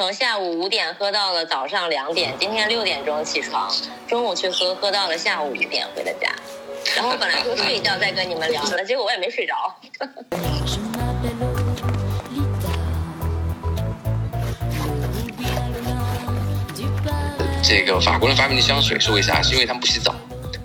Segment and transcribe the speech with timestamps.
[0.00, 3.70] 从下午五点喝到了早上两点，今天六点钟起床，
[4.08, 6.34] 中午去喝，喝到了下午五点回的家。
[6.96, 9.54] 然后本来说睡觉再跟你们聊的，结果我也没睡着。
[17.62, 19.42] 这个法国人发明的香水是为啥？
[19.42, 20.14] 是因为他们不洗澡，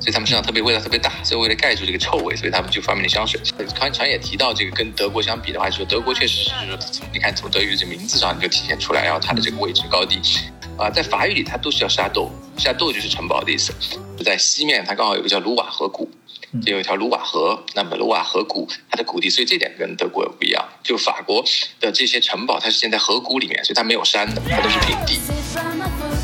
[0.06, 3.42] 所以他们身上特别味道特别大，所以为了盖住这个臭味，所以他们就发明了香水。
[3.74, 6.52] 刚才也提到这个跟德国相比的话，就说德国确实是
[6.92, 10.20] 从你看从德语这名字上就体现出来，然后它的这个位置高低，
[10.78, 13.74] 啊，在法语里它都是叫沙豆，沙豆就是城堡的意思。
[14.15, 16.07] 就在西面，它刚好有个叫卢瓦河谷，
[16.64, 17.60] 就有一条卢瓦河。
[17.74, 20.64] 那么卢瓦河谷它的谷地，所以这点跟德国不一样。
[20.84, 21.43] 就法国
[21.79, 26.14] 的这些城堡，它是建在河谷里面，所以它没有山的，它都是平地。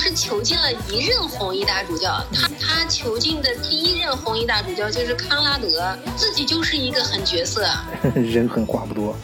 [0.00, 7.68] 是囚禁了一任红衣大主教，他他囚禁的第一任红衣大主教就是康拉德，自己就是一个狠角色，
[8.16, 9.14] 人狠话不多。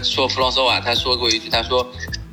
[0.00, 1.84] 说弗朗索瓦，他说过一句，他说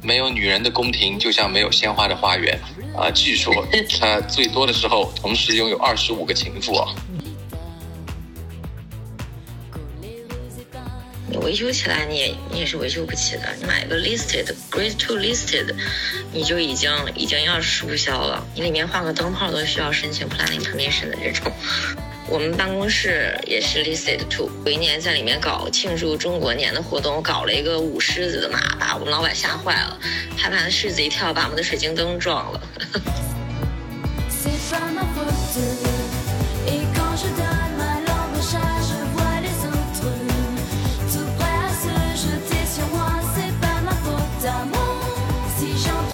[0.04, 2.60] 没有女人的宫廷就像没有鲜花的花园
[2.96, 3.10] 啊。
[3.10, 3.52] 据说
[4.00, 6.94] 他最多的时候同时拥有二十五个情妇啊。
[11.38, 15.74] 维修起来你也你也是维修不起的，你买个 listed grade two listed，
[16.32, 18.46] 你就已经已经要注销了。
[18.56, 21.52] 你里面换个灯泡都需要申请 planning permission 的这种。
[22.28, 30.00] 我们办公室也是 listed two，有一年在里面搞庆祝中国年的活动，搞了一个舞狮子的嘛，把我们老板吓坏了，
[30.36, 32.62] 害怕狮子一跳把我们的水晶灯撞了。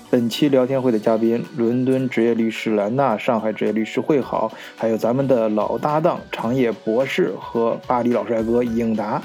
[0.10, 9.22] 本期聊天会的嘉宾：伦敦职业律师兰娜，上海职业律师会好，还有咱们的老搭档长野博士和巴黎老帅哥应达。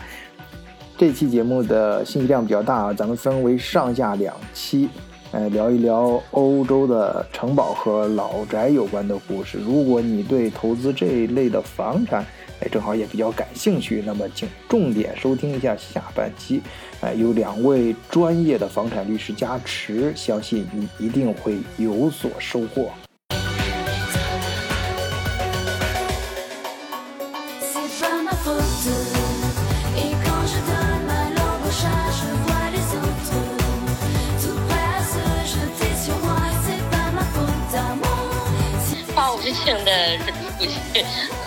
[0.97, 4.89] 这期节目的信息量比较大，咱们分为上下两期，
[5.33, 9.59] 呃，聊一聊欧洲的城堡和老宅有关的故事。
[9.59, 12.25] 如果你对投资这一类的房产，
[12.61, 16.63] 哎，正好也比较感兴趣，那么请重点收听一下下半期。
[17.01, 22.91] 哎，有两位专业的房产律师加持，相信你一定会有所收获。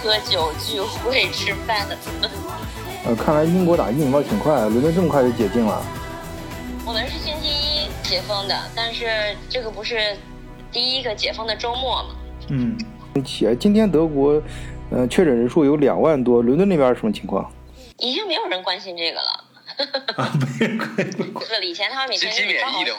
[0.09, 1.87] 喝酒、聚会、吃饭。
[3.05, 5.83] 呃，看来英国打疫苗挺快，伦敦这么快就解禁了。
[6.83, 9.05] 我们是星期一解封的，但是
[9.47, 10.17] 这个不是
[10.71, 12.09] 第一个解封的周末吗？
[12.49, 12.75] 嗯，
[13.23, 14.41] 且今天德国，
[14.89, 17.47] 呃，确诊人数有两万多，伦敦那边什么情况？
[17.99, 19.43] 已经没有人关心这个了。
[20.15, 21.29] 啊，没人关心。
[21.31, 22.91] 不是以前他们每天免疫的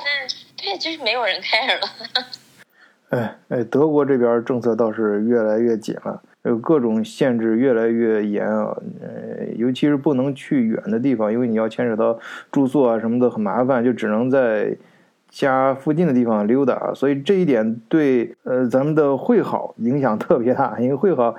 [0.57, 1.91] 对，就是没有人 care 了。
[3.11, 6.23] 哎哎，德国这边政策倒是越来越紧了。
[6.45, 12.19] 有各种限制越来越严啊，呃，尤其是不能去远的地方，因为你要牵扯到
[12.51, 14.75] 住宿啊什么的很麻烦，就只能在
[15.29, 16.95] 家附近的地方溜达啊。
[16.95, 21.35] 所以这一点对呃咱们的会好影响特别大，因为会好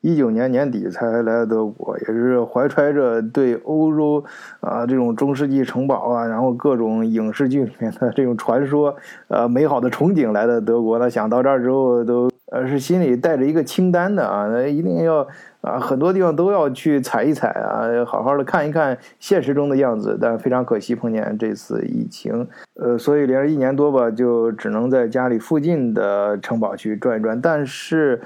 [0.00, 4.24] 一九年年底才来德国，也是怀揣着对欧洲
[4.58, 8.96] 啊这种中世纪城堡啊，然后各种影视剧里面的这种传说
[9.28, 10.98] 呃美好的憧憬来的德国。
[10.98, 12.31] 那想到这儿之后都。
[12.52, 15.26] 而，是心里带着一个清单的啊，那一定要
[15.62, 20.18] 啊，很多地方都要去踩一踩啊，好好的看一看现实中的样子。
[20.20, 27.40] 但非常可惜，碰见这次疫情，呃，所以连着一年多吧，就只能在家里附近的城堡去转一转。
[27.40, 28.20] 但是，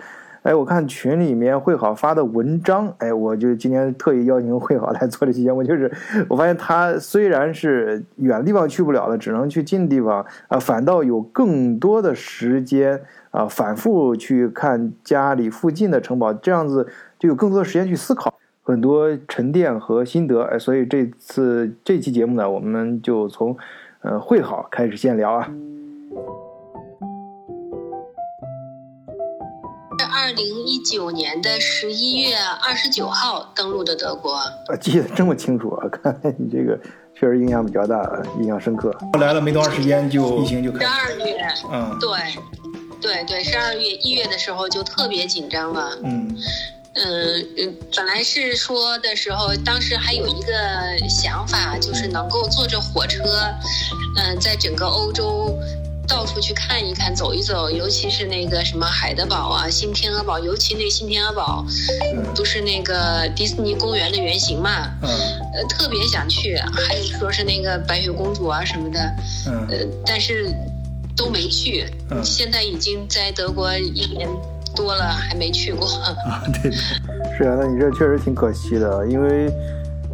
[0.47, 5.91] 哎，我看群里面会好发的文章，哎，我就今天特意邀请会好来做这期节目，就是
[6.29, 13.03] 我发现他虽然是远的地方去不了了，只能去近的地方啊，反倒有更多的时间。
[13.33, 18.33] 啊，反复去看家里附近的城堡，这样子就有更多的时间去思考
[18.63, 20.41] 很多沉淀和心得。
[20.45, 23.54] 哎，所以这次这期节目呢，我们就从
[24.01, 25.51] 呃会好开始先聊啊。
[29.98, 34.34] 是二零一九年的十一月二十九号登陆的德国。
[34.34, 35.89] 啊，记得这么清楚啊！
[36.03, 36.78] 看来你这个
[37.15, 37.97] 确实印象比较大，
[38.41, 38.95] 印象深刻。
[39.19, 40.84] 来了没多长时间就疫情就开始。
[40.84, 42.10] 十二月，嗯，对。
[42.98, 45.91] 对对，十二月一月的时候就特别紧张了。
[46.03, 46.34] 嗯
[46.95, 53.22] 嗯嗯，本来是说的时候，当时还有一个想法，就是能够坐着火车，
[54.16, 55.54] 嗯，在整个欧洲
[56.06, 61.64] 到处去看一看，走一走，尤其是那个什么海德堡啊、新天鹅堡，尤其那新天鹅堡，
[62.34, 64.91] 不是那个迪士尼公园的原型嘛？
[65.03, 65.08] 嗯，
[65.54, 66.56] 呃，特别想去。
[66.56, 69.00] 还有说是那个白雪公主啊什么的，
[69.47, 70.54] 嗯，呃，但是
[71.16, 71.86] 都没去。
[72.10, 74.28] 嗯，现在已经在德国一年
[74.74, 75.86] 多了，还没去过。
[75.88, 76.70] 啊，对，
[77.36, 79.53] 是啊，那你这确实挺可惜的，因为。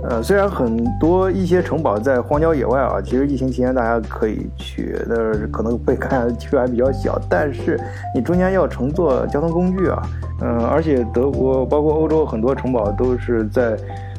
[0.08, 7.20] 呃，虽然很多一些城堡在荒郊野外啊，其实疫情期间大家可以去，但是可能被看区还比较小。
[7.28, 7.78] 但是
[8.12, 10.02] 你中间要乘坐交通工具啊，
[10.40, 13.76] 嗯，而且德国包括欧洲很多城堡都是在，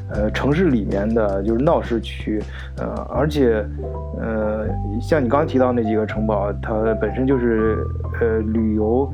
[0.10, 2.42] 呃，城市里面的就是闹市区，
[2.78, 3.66] 呃，而且，
[4.22, 4.66] 呃，
[5.02, 7.86] 像你刚提到那几个城堡，它本身就是
[8.22, 9.12] 呃旅游，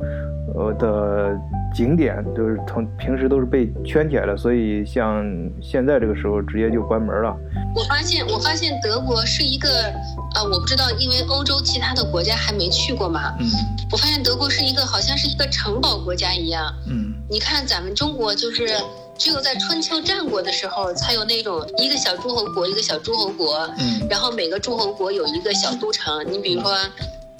[0.54, 1.36] 呃的。
[1.74, 5.24] 景点都是从平时都是被圈起来的，所以像
[5.62, 7.34] 现在这个时候直接就关门了。
[7.74, 9.68] 我发现，我发现德国是一个，
[10.34, 13.34] 呃，我不知道，因为欧洲其他的国家还没去过嘛。
[13.38, 13.46] 嗯。
[13.92, 16.72] 我发现德国是一个好像是一个城堡国家一样。
[16.88, 17.14] 嗯。
[17.28, 18.68] 你看咱们中国就是
[19.16, 26.24] 只有在春秋战国的时候才有那种一个小诸侯国一个小诸侯国，嗯，然后每个诸侯国有一个小都城。
[26.30, 26.72] 你比如说。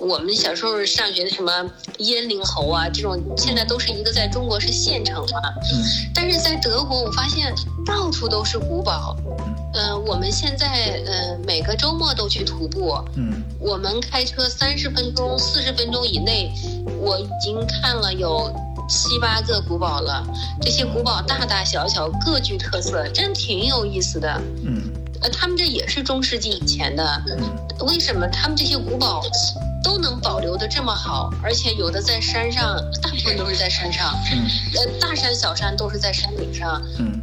[0.01, 1.53] 我们小时候上学的什么
[1.99, 5.41] 燕陵侯啊，这种现在都是一个在中国是县城嘛。
[5.73, 5.85] 嗯。
[6.15, 7.55] 但是在德国，我发现
[7.85, 9.15] 到处都是古堡。
[9.75, 10.05] 嗯。
[10.07, 12.97] 我们现在呃每个周末都去徒步。
[13.17, 13.43] 嗯。
[13.59, 16.51] 我们开车三十分钟、四十分钟以内，
[16.99, 18.51] 我已经看了有
[18.89, 20.27] 七八个古堡了。
[20.63, 24.41] 这些古堡大大小小，各具特色，真挺有意思的。
[24.65, 24.83] 嗯。
[25.23, 27.05] 呃，他们这也是中世纪以前的。
[27.39, 27.87] 嗯。
[27.87, 29.23] 为什么他们这些古堡？
[29.83, 34.13] 都能保留的这么好，而且有的在山上，大部分都是在山上。
[34.31, 34.45] 嗯，
[34.77, 36.81] 呃，大山小山都是在山顶上。
[36.99, 37.19] 嗯，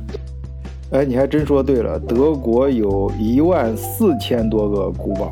[0.89, 5.31] 哎，你还真说对了，德国有一万四千多个古堡，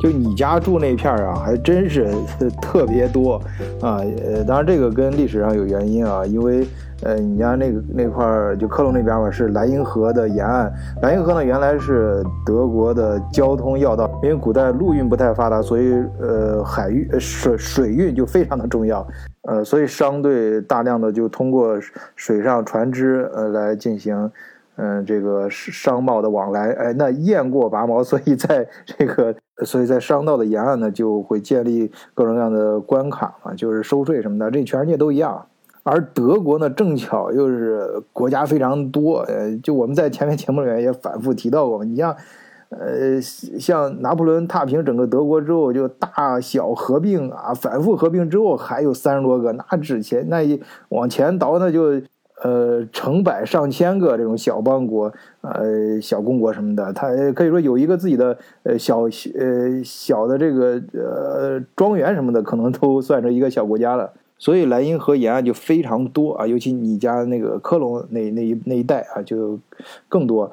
[0.00, 2.14] 就你家住那片儿啊，还真是
[2.62, 3.34] 特别多
[3.80, 3.98] 啊。
[4.24, 6.64] 呃，当然这个跟历史上有原因啊，因为。
[7.04, 10.72] 呃，你家那个那块儿就科隆那边嘛，是莱茵河的沿岸。
[11.02, 19.06] 莱茵河呢，原来是德国的交通要道，因为古代陆运不太发达，所以呃，海运、水水运就非常的重要。
[19.42, 21.78] 呃，所以商队大量的就通过
[22.16, 24.30] 水上船只呃来进行，
[24.76, 26.72] 嗯，这个商贸的往来。
[26.72, 29.34] 哎，那雁过拔毛，所以在这个，
[29.66, 35.44] 所以在商道的沿岸呢，就会建立各种各样的关卡嘛，就是收税什么的，这全世界都一样。
[35.84, 42.16] 而德国呢，正巧又是国家非常多，呃，就我们在前面节目里面也反复提到过，你像，
[42.70, 50.58] 呃，像拿破仑踏平整个德国之后，就大小合并啊，反复合并之后还有三十多个，那之前那一
[50.88, 52.00] 往前倒，那就
[52.42, 64.10] 呃成百上千个这种小邦国，呃，小公国什么的，它可以说有一个自己的呃小呃小的这个呃庄园什么的，可能都算成一个小国家了。
[64.36, 69.58] 所以莱茵河沿岸就非常多啊，尤其你家那个科隆那那一那一带啊，就
[70.08, 70.50] 更多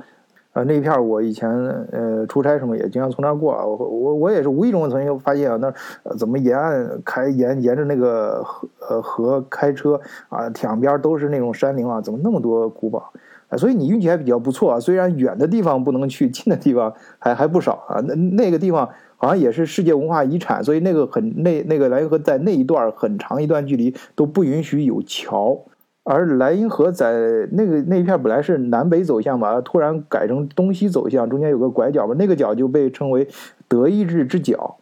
[0.54, 0.64] 啊。
[0.64, 3.66] 那一片我以前呃出差什么也经常从那儿过啊。
[3.66, 5.74] 我我我也是无意中曾经发现啊，那
[6.16, 10.00] 怎么沿岸开沿沿着那个河呃河开车
[10.30, 13.12] 啊，两边都是那种山林啊，怎么那么多古堡
[13.50, 13.58] 啊？
[13.58, 14.80] 所以你运气还比较不错啊。
[14.80, 18.00] 虽然远的地方不能去，近的地方还还不少啊。
[18.08, 18.88] 那那个地方。
[19.22, 25.56] 好像也是世界文化遗产，所以那个很那那个莱茵河在那一段很长一段距离都不允许有桥，
[26.04, 33.28] 而莱茵河在那个那一片本来是南北走向嘛，突然改成东西走向，中间有个拐角嘛，那个角就被称为
[33.68, 34.78] 德意志之角。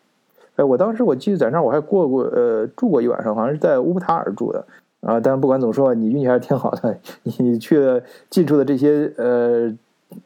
[0.56, 4.66] 哎，我当时我记得在那儿我还过过呃住过一晚上，好像是在乌普塔尔住的
[5.02, 5.20] 啊。
[5.20, 9.78] 但是不管怎么说，你运气还是挺好的，你去了近处的这些呃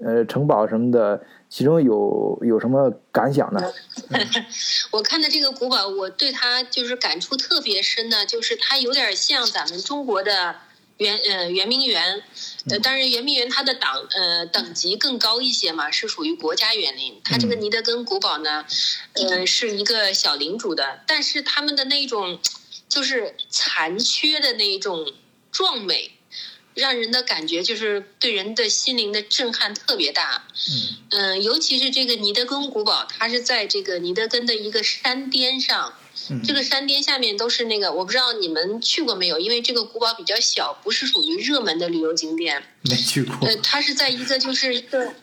[0.04, 1.20] 呃城堡什么的。
[1.56, 3.62] 其中有有什么感想呢？
[4.90, 10.56] 我看的这个古堡，我对它就是感触特别深的，就是它有点像咱们中国的
[10.98, 12.24] 圆呃圆明园，
[12.72, 17.22] 呃，当然圆明园它的档呃等级更高一些嘛，是属于国家园林。
[17.24, 18.66] 它这个尼德根古堡呢，
[19.14, 22.40] 呃，是一个小领主的，但是他们的那种
[22.90, 25.06] 就是残缺的那种
[25.52, 26.13] 壮美。
[26.76, 30.98] 让人的感觉就是对人的心灵的震撼特别大，嗯。
[31.12, 35.94] 嗯，尤其是这个尼德根古堡，它是在这个尼德根的一个山巅上，
[36.44, 45.14] 这个山巅下面都是那个，我不知道你们去过没有，因为这个古堡比较小，不是属于热门的旅游景点，没去过，呃，它是在一个就是一个。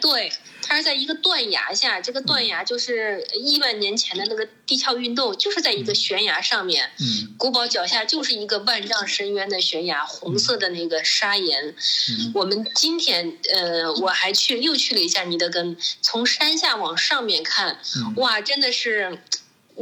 [0.00, 0.32] 对，
[0.70, 6.88] 它是在一个断崖下，这个断崖就是亿万年前的那个地壳运动，就是在一个悬崖上面。
[7.00, 11.70] 嗯，古堡脚下就是一个万丈深渊的悬崖，红色的那个砂岩。
[11.70, 17.80] 嗯，我们今天呃，我还去又去了一下尼德根，从山下往上面看，
[18.14, 19.18] 哇，真的是。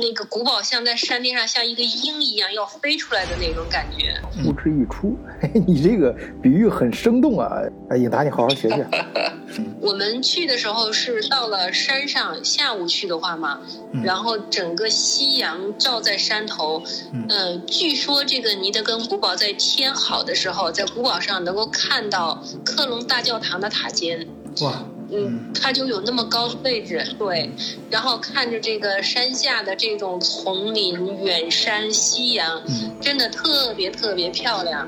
[0.00, 4.14] 那个古堡像在山顶上，像一个鹰一样要飞出来的那种感觉。
[4.42, 5.18] 呼之欲出，
[5.66, 7.50] 你这个比喻很生动啊！
[7.90, 8.86] 哎，颖达，你好好学学。
[9.80, 13.60] 我们去的时候是到了山上，下午去的话嘛，
[14.04, 16.82] 然后整个夕阳照在山头。
[17.12, 24.28] 嗯，据说这个尼德根古堡在天好的时候，在古堡上能够看到科隆大教堂的塔尖。
[24.60, 24.84] 哇！
[25.10, 27.50] 嗯，它就有那么高的位置，对，
[27.90, 32.60] 然后看着这个山下的这种丛林、远山、夕阳，
[33.00, 34.86] 真的特别特别漂亮。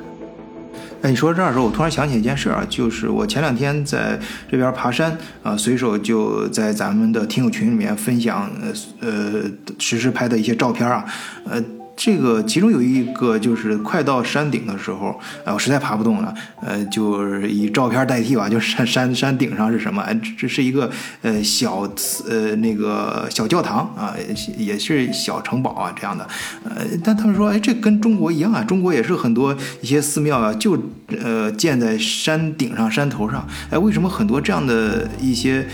[1.03, 9.43] 哎，你说这儿的时候，我突然想起一件事啊，就是我前两天在这边爬山啊，随手就在咱们的听友群里面分享呃呃
[9.79, 11.05] 实时拍的一些照片啊，
[11.47, 11.63] 呃。
[12.03, 20.01] 这个其中有一个就是快到山顶的时候，哎，我实在爬不动了，呃，就是以照片代替吧， 就山山山顶上是什么？
[20.01, 20.91] 哎这是一个
[21.21, 21.87] 呃小
[22.27, 24.15] 呃那个小教堂啊，
[24.57, 26.27] 也是小城堡啊这样的，
[26.65, 30.83] 呃，但他们说，哎，这跟中国一样啊，中国也是很多一些寺庙啊，就
[31.23, 35.67] 呃建在山顶上山头上，哎，为什么很多这样的一些？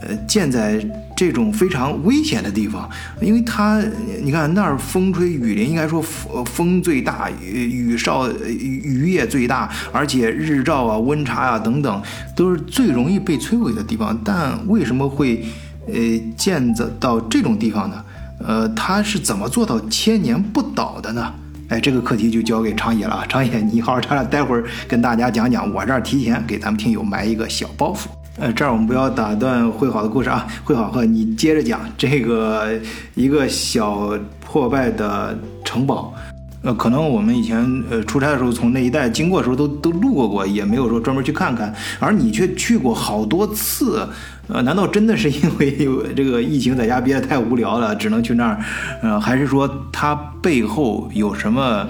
[0.00, 0.84] 呃，建在
[1.16, 2.88] 这种非常危险的地方，
[3.20, 3.82] 因为它，
[4.22, 12.02] 你看那儿风吹雨淋，应该说风风最大，雨雨少雨也最大，而且日照啊、温差啊等等，
[12.34, 14.18] 都是最容易被摧毁的地方。
[14.24, 15.44] 但为什么会
[15.86, 15.94] 呃
[16.36, 18.04] 建在到这种地方呢？
[18.44, 21.32] 呃，它是怎么做到千年不倒的呢？
[21.68, 23.24] 哎，这个课题就交给长野了。
[23.28, 25.72] 长野，你好好查查，待会儿跟大家讲讲。
[25.72, 28.06] 我这儿提前给咱们听友埋一个小包袱。
[28.38, 32.72] 呃，这儿我们不要打断会好的故事啊，会好和你接着讲这个
[33.14, 36.14] 一个小破败的城堡。
[36.62, 41.74] 呃，可能我们以前呃出差的时候从那一带经过的时候都都路过过，也没有说专门去看看。
[41.98, 44.08] 而你却去过好多次，
[44.46, 48.58] 呃，难道真的是因为有这个疫情在家憋得太无聊了，只能去那儿？
[49.02, 51.86] 呃，还是说它背后有什么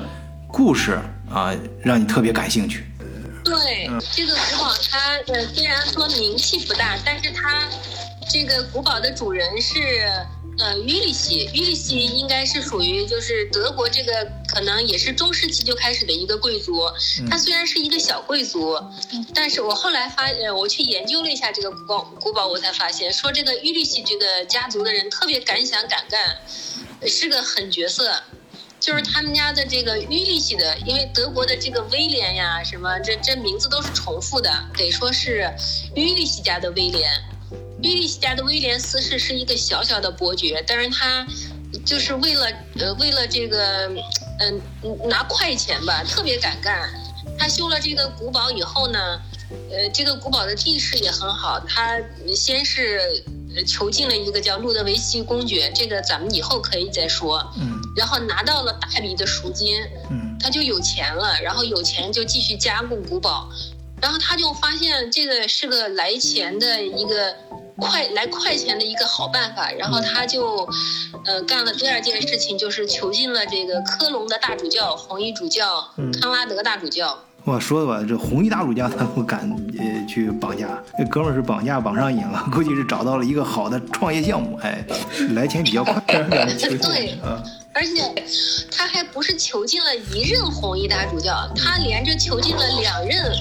[0.49, 0.99] 故事
[1.31, 2.83] 啊，让你特别感兴趣？
[3.45, 7.69] 对这个古堡，它呃虽然说名气不大，但是它
[8.31, 10.09] 这个古堡的主人是
[10.59, 16.83] 呃于利希，于利希应该是属于就是德国这个可能也是中世纪就开始的一个贵族。
[17.29, 18.79] 他虽然是一个小贵族，
[19.35, 26.39] 但是我后来发呃我去研究了一下这个古堡，古堡我才发现说这个于利希这个家族的人特别敢想敢干，
[27.09, 28.23] 是个狠角色。
[28.83, 35.49] 就是他们家的这个于利希的，因为德国的这个威廉呀，什么这这名字都是重复的，得说是
[35.95, 37.09] 于利希家的威廉。
[37.81, 41.25] 于利希家的威廉四世是一个小小的伯爵，但是他
[41.87, 42.49] 就是为了
[42.81, 43.87] 呃为了这个
[44.41, 44.61] 嗯
[45.09, 46.93] 拿快钱吧，特别敢干。
[47.39, 49.23] 他修了这个古堡以后呢，
[49.71, 52.01] 呃这个古堡的地势也很好，他
[52.35, 53.23] 先是。
[53.67, 57.45] 囚禁了一个叫路德维希公爵，这个咱们以后可以再说。
[57.59, 59.77] 嗯，然后拿到了大笔的赎金，
[60.11, 63.49] 嗯，他就有钱了，然后有钱就继续加固古堡，
[64.01, 67.37] 然后他就发现这个是个来钱的一个
[67.77, 70.69] 快来快钱的一个好办法，然后他就，
[71.25, 75.91] 呃，干了第二件事情，就是囚禁了这个科隆的大主教红衣主教
[76.21, 77.19] 康拉德大主教。
[77.45, 79.41] 我说的吧，这红衣大主教他不敢
[79.79, 84.85] 呃去绑架，那哥们儿是绑架绑上瘾了，估计是找到了一个好的创业项目，哎，
[85.35, 86.01] 来钱比较快。
[86.07, 87.19] 对，
[87.75, 88.15] 而且
[88.71, 93.33] 他还不是囚禁了一任红衣大主教，他连着囚禁了两任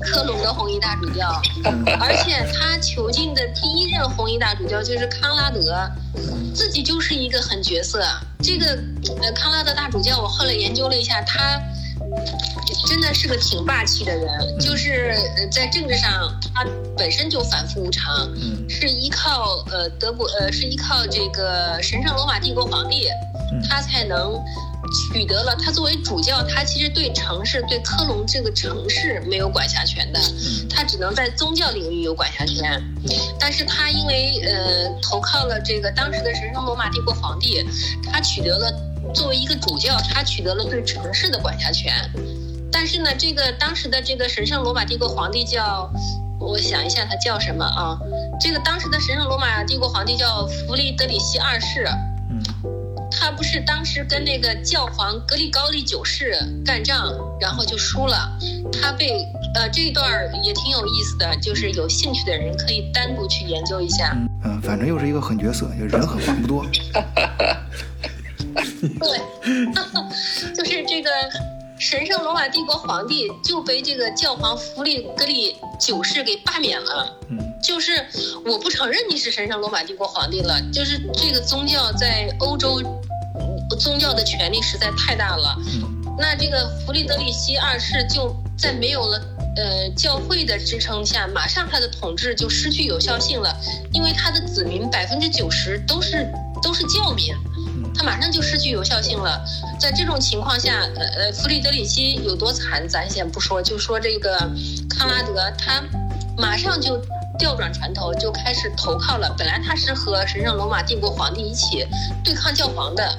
[0.00, 1.28] 科隆的红衣大主教，
[1.98, 5.90] 而且他囚禁的第一任红衣大主教就是康拉德，
[6.54, 8.04] 自己就是一个狠角色。
[8.40, 8.66] 这个
[9.20, 11.60] 呃康拉德大主教，我后来研究了一下，他。
[12.86, 15.14] 真的是个挺霸气的人，就是
[15.52, 16.64] 在政治上他
[16.96, 18.28] 本身就反复无常，
[18.68, 23.06] 是依靠呃德国呃是依靠这个神圣罗马帝国皇帝，
[23.68, 24.42] 他才能
[25.12, 30.20] 取得了他作为主教，他其实对城市对科隆这个城市没有管辖权的，
[30.70, 32.82] 他只能在宗教领域有管辖权，
[33.38, 37.64] 但是他因为呃投靠了这个当时的神圣罗马帝国皇帝，
[38.10, 38.72] 他取得了
[39.14, 41.92] 作为一个主教，他取得了对城市的管辖权。
[42.70, 45.90] 但是呢，这个当时的这个神圣罗马帝国皇帝叫，
[46.38, 47.98] 我想一下他叫什么啊？
[48.38, 51.88] 这个当时的神圣罗马帝国皇帝叫弗里德里希二世。
[52.30, 52.42] 嗯，
[53.18, 58.38] 他不是当时跟那个教皇格里高利九世干仗，然后就输了。
[58.72, 60.08] 他被呃这一段
[60.44, 64.16] 也挺有意思的，就是有兴趣的人可以单独去研究一下。
[64.44, 66.64] 嗯，反正又是一个狠角色，就人狠话不多。
[69.00, 69.20] 对，
[70.54, 71.10] 就是这个。
[71.80, 77.16] 神圣罗马帝国皇帝就被这个教皇弗里格里九世给罢免了。
[77.30, 78.04] 嗯，就是
[78.44, 80.60] 我不承认你是神圣罗马帝国皇帝了。
[80.72, 82.82] 就是这个宗教在欧洲
[83.78, 85.56] 宗教的权力实在太大了。
[86.18, 89.20] 那这个弗里德里希二世就在没有了
[89.56, 93.56] 呃教会的支撑下，马上他的统治就失去有效性了，
[93.92, 96.28] 因为他的子民百分之九十都是
[96.60, 97.34] 都是教民，
[97.94, 99.40] 他马上就失去有效性了。
[99.78, 104.38] 在这种情况下，呃呃，弗里德里希有多惨，咱先不说，就说这个
[104.90, 105.82] 康拉德他
[106.36, 107.00] 马上就。
[107.38, 109.32] 调转船头就开始投靠了。
[109.38, 111.86] 本来他是和神圣罗马帝国皇帝一起
[112.24, 113.16] 对抗教皇的。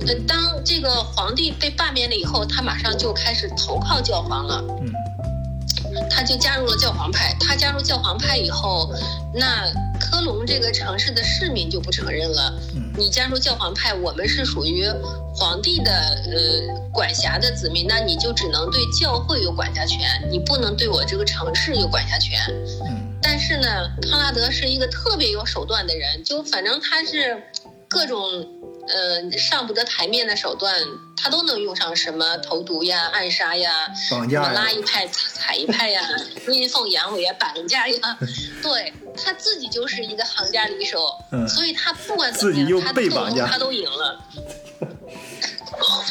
[0.00, 4.64] 呃，当这个皇帝被罢免了以后，他马上就开始投靠教皇了。
[4.80, 4.92] 嗯，
[6.10, 7.36] 他就加入了教皇派。
[7.38, 8.92] 他加入教皇派以后，
[9.34, 9.70] 那
[10.00, 12.52] 科隆这个城市的市民就不承认了。
[12.96, 14.86] 你加入教皇派，我们是属于
[15.34, 22.40] 皇帝的呃管辖的子民，那你就只能对教会有管辖权，你不能对我这个城市有管辖权。
[22.84, 23.12] 嗯。
[23.22, 23.68] 但是呢，
[24.10, 27.40] 康拉德是一个特别有手段的人，就反正他是
[27.92, 28.24] 各种
[28.88, 30.74] 呃上不得台面的手段，
[31.16, 36.00] 他都能用上，什么投毒呀、暗杀呀、绑架拉一派踩一派呀、
[36.48, 38.18] 阴奉阳违、绑架呀，
[38.62, 40.98] 对他自己就是一个行家里手，
[41.46, 44.24] 所以他不管怎么样，他都他都赢了。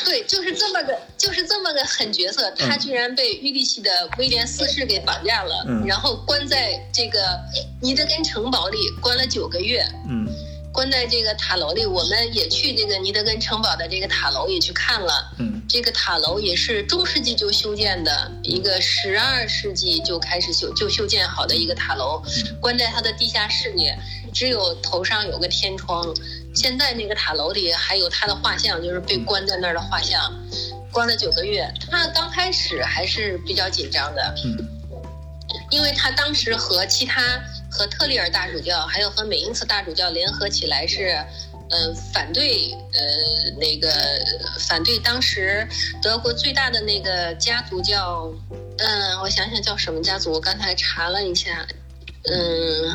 [0.04, 7.40] 对，就是这么个，就是这么个狠角色，他居然被玉立希的威廉四世给绑架了，然后关在这个
[7.82, 9.86] 尼德根城堡里，关了九个月。
[10.10, 10.28] 嗯，
[10.72, 15.32] 关在这个塔楼里，我们也去这个尼德根城堡的这个塔楼也去看了。
[15.38, 22.24] 嗯，这个塔楼也是中世纪就修建的一个，十二世纪就开始修就修建好的一个塔楼，
[22.62, 23.92] 关在它的地下室里，
[24.34, 26.08] 只有头上有个天窗。
[26.54, 30.20] 现在那个塔楼里还有他的画像，就是被关在那儿的画像，
[30.92, 31.70] 关了九个月。
[31.90, 34.68] 他刚开始还是比较紧张的，嗯，
[35.70, 37.22] 因为他当时和其他
[37.72, 41.18] 和特里尔大主教还有和美因茨大主教联合起来是，
[41.70, 43.90] 呃，反对呃那个
[44.60, 45.66] 反对当时
[46.02, 48.30] 德国最大的那个家族叫，
[48.78, 50.34] 嗯，我想想叫什么家族？
[50.34, 51.66] 我刚才查了一下，
[52.26, 52.94] 嗯，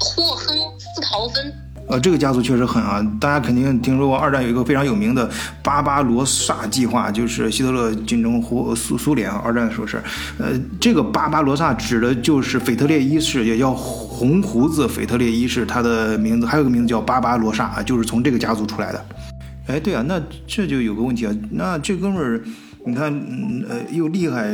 [0.00, 1.54] 霍亨斯陶芬。
[1.90, 3.04] 呃，这个家族确实狠啊！
[3.18, 5.28] 大家肯定听说过，二战有一个非常有名的
[5.60, 8.40] 巴巴罗萨计划，就是希特勒进攻
[8.76, 9.42] 苏苏联啊。
[9.44, 10.00] 二战的时候是，
[10.38, 19.06] 呃，这个巴巴罗萨指的就是腓特烈一世，也叫红胡子腓特烈一世，他的名字还有个名字叫巴巴罗萨啊，就是从这个家族出来的。
[19.66, 22.40] 哎，对啊，那这就有个问题啊，那这哥们儿。
[22.90, 23.12] 你看，
[23.68, 24.50] 呃，又厉害，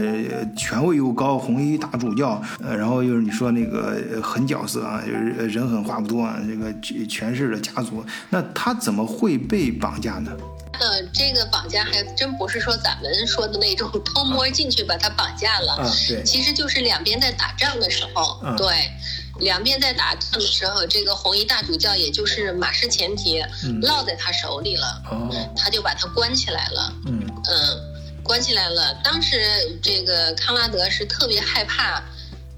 [0.54, 6.72] 权位又高，红衣大主教，呃，然后又是你说那个狠角色啊，就是人狠话不多啊，这个
[7.06, 10.30] 权势的家族，那他怎么会被绑架呢？
[10.78, 18.68] 呃，这个绑架还真不是说咱们说的那种偷摸进去把他绑架了，啊，对，其实就是两边在打仗的时候，对，
[19.40, 23.42] 两边在打仗的时候，这个红衣大主教也就是马失前蹄，
[23.80, 27.24] 落在他手里了，哦，他就把他关起来了，嗯。
[27.48, 27.95] 嗯。
[28.26, 28.94] 关起来了。
[29.02, 29.40] 当时
[29.82, 32.02] 这个康拉德是特别害怕，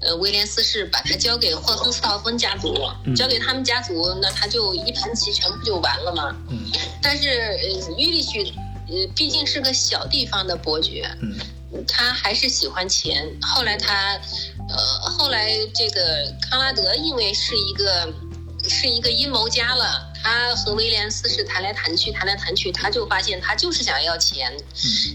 [0.01, 2.75] 呃，威廉四世把他交给霍亨斯道芬家族，
[3.15, 6.35] 交给他们家族，那他就一盘棋全部就完了嘛。
[6.49, 6.59] 嗯。
[7.01, 8.43] 但是呃，约利许，
[8.87, 13.25] 呃，毕竟是个小地方的伯爵，嗯，他还是喜欢钱。
[13.41, 14.19] 后来他，
[14.69, 14.77] 呃，
[15.09, 18.11] 后来这个康拉德因为是一个
[18.69, 20.05] 是一个阴谋家了。
[20.21, 24.51] 他和威廉四世谈来谈去，谈来谈去，他就发现他就是想要钱，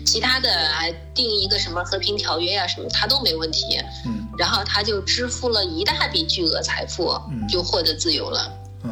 [0.07, 3.79] 其他的还定一个什么和平条约呀什么，他都没问题。
[4.07, 7.15] 嗯，然后他就支付了一大笔巨额财富，
[7.51, 8.51] 就获得自由了。
[8.83, 8.91] 嗯，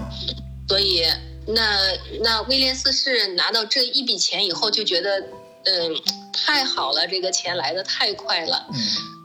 [0.69, 1.03] 所以
[1.47, 1.79] 那
[2.21, 5.19] 那威廉四世拿到这一笔钱以后，就觉得
[5.65, 5.97] 嗯
[6.33, 8.67] 太好了，这个钱来的太快了。
[8.71, 8.79] 嗯，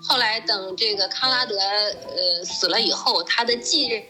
[0.07, 4.07] 后来等这个康拉德呃死了以后，他的继任者。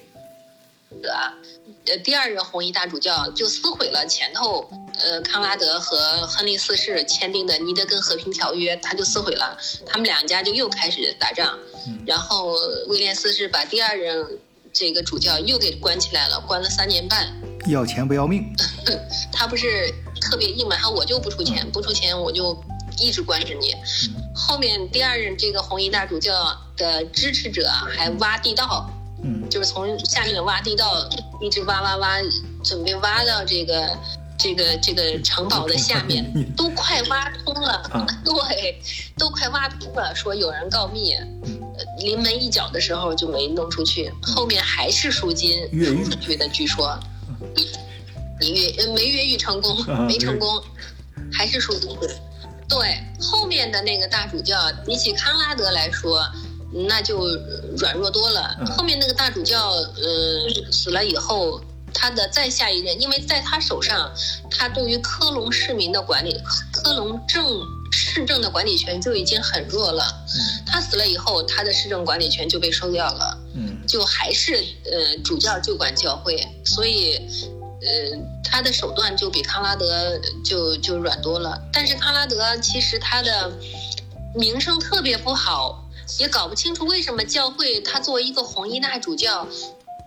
[0.89, 4.69] 呃，第二任红衣大主教就撕毁了前头，
[4.99, 11.57] 呃，康拉德和亨利四世签订的《尼德根和平条约》，他就撕毁了，他们两家就又开始打仗。
[12.05, 12.53] 然后
[12.87, 14.25] 威廉四世把第二任
[14.73, 17.27] 这个主教又给关起来了，关了三年半。
[17.67, 18.45] 要钱不要命？
[19.31, 20.75] 他不是特别硬嘛？
[20.77, 22.57] 他我就不出钱，不出钱我就
[22.99, 23.73] 一直关着你。
[24.33, 28.89] 后面第二任这个红衣大主教的支持者还挖地道。
[29.23, 31.09] 嗯，就是从下面挖地道，
[31.41, 32.17] 一直挖挖挖，
[32.63, 33.97] 准备挖到这个
[34.37, 37.81] 这个这个城堡的下面，都快挖通了。
[38.23, 38.79] 对，
[39.17, 40.13] 都快挖通了。
[40.13, 41.15] 说有人告密，
[41.99, 46.47] 临门一脚的时候就没弄出去，后面还是赎金赎出去的。
[46.49, 46.99] 据说，
[48.39, 50.61] 你越没越狱成功，没成功，
[51.33, 51.97] 还是赎金。
[52.69, 56.23] 对，后面的那个大主教比起康拉德来说。
[56.71, 57.25] 那就
[57.77, 58.57] 软弱多了。
[58.77, 61.61] 后面那个大主教，呃，死了以后，
[61.93, 64.11] 他的再下一任，因为在他手上，
[64.51, 66.39] 他对于科隆市民的管理，
[66.71, 70.03] 科隆政市政的管理权就已经很弱了。
[70.27, 73.37] 嗯，他死了以后，他的市政管理权就被收掉了。
[73.55, 81.59] 嗯，就还是呃主教就管教会，所以呃他的手段就比康拉德就就软多了。
[81.71, 83.51] 但是康拉德其实他的
[84.35, 85.85] 名声特别不好。
[86.19, 89.47] 也搞不清楚为什么教会他作为一个红衣大主教，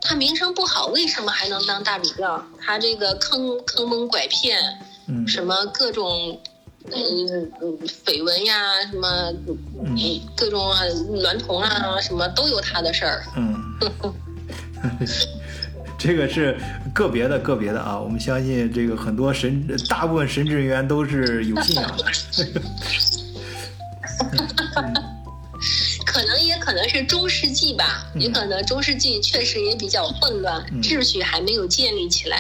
[0.01, 2.43] 他名声不好，为什么还能当大主教？
[2.61, 4.59] 他这个坑坑蒙拐骗，
[5.07, 6.41] 嗯，什么各种，
[6.91, 9.33] 嗯嗯绯闻呀，什么
[9.85, 9.97] 嗯
[10.37, 10.83] 各种啊
[11.23, 13.23] 娈童啊，什么都有他的事儿。
[13.37, 13.55] 嗯，
[15.99, 16.59] 这个是
[16.95, 22.05] 个别的个别的啊，我们相信这个很多神，大部分神职人员都是有信仰的。
[26.61, 32.39] 可能是中世纪吧，也可能中世纪确实也比较混乱，秩序还没有建立起来。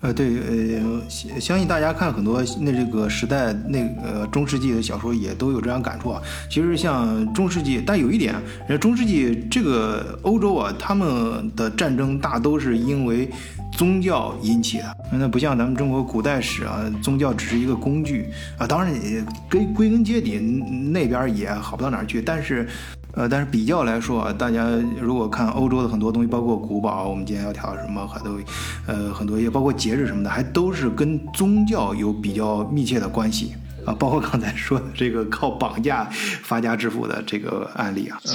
[0.00, 6.20] 呃，对，呃，相信大家看很多那这个时代那个中世纪的小说也都有这样感触啊。
[6.50, 8.34] 其实像中世纪，但有一点，
[8.68, 13.30] 人中世纪这个欧洲啊，他们的战争大都是因为
[13.76, 18.66] 宗教引起的，那不像咱们中国古代史啊，宗教只是一个工具啊。
[18.66, 18.94] 当然，
[19.50, 22.68] 归归根结底那边也好不到哪儿去，但是。
[23.16, 24.66] 呃，但是比较来说啊，大家
[25.00, 28.40] 如果看欧洲的很多东西，包括古堡，我们今天要调什么，还都，
[28.88, 33.54] 呃，很多也包括节日什么的，还都是跟宗教有比较密切的关系
[33.86, 33.94] 啊。
[33.96, 36.10] 包括刚才说的这个靠绑架
[36.42, 38.18] 发家致富的这个案例啊。
[38.24, 38.32] 嗯，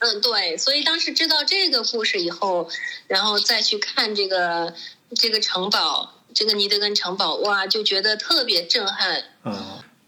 [0.00, 0.58] 嗯，对。
[0.58, 2.68] 所以当时知道这个故事以后，
[3.06, 4.74] 然后再去看这个
[5.14, 9.22] 这个城堡，这个尼德根城堡，哇，就觉得特别震撼。
[9.44, 9.56] 嗯，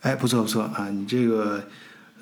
[0.01, 1.65] 哎，不错不错啊，你这个。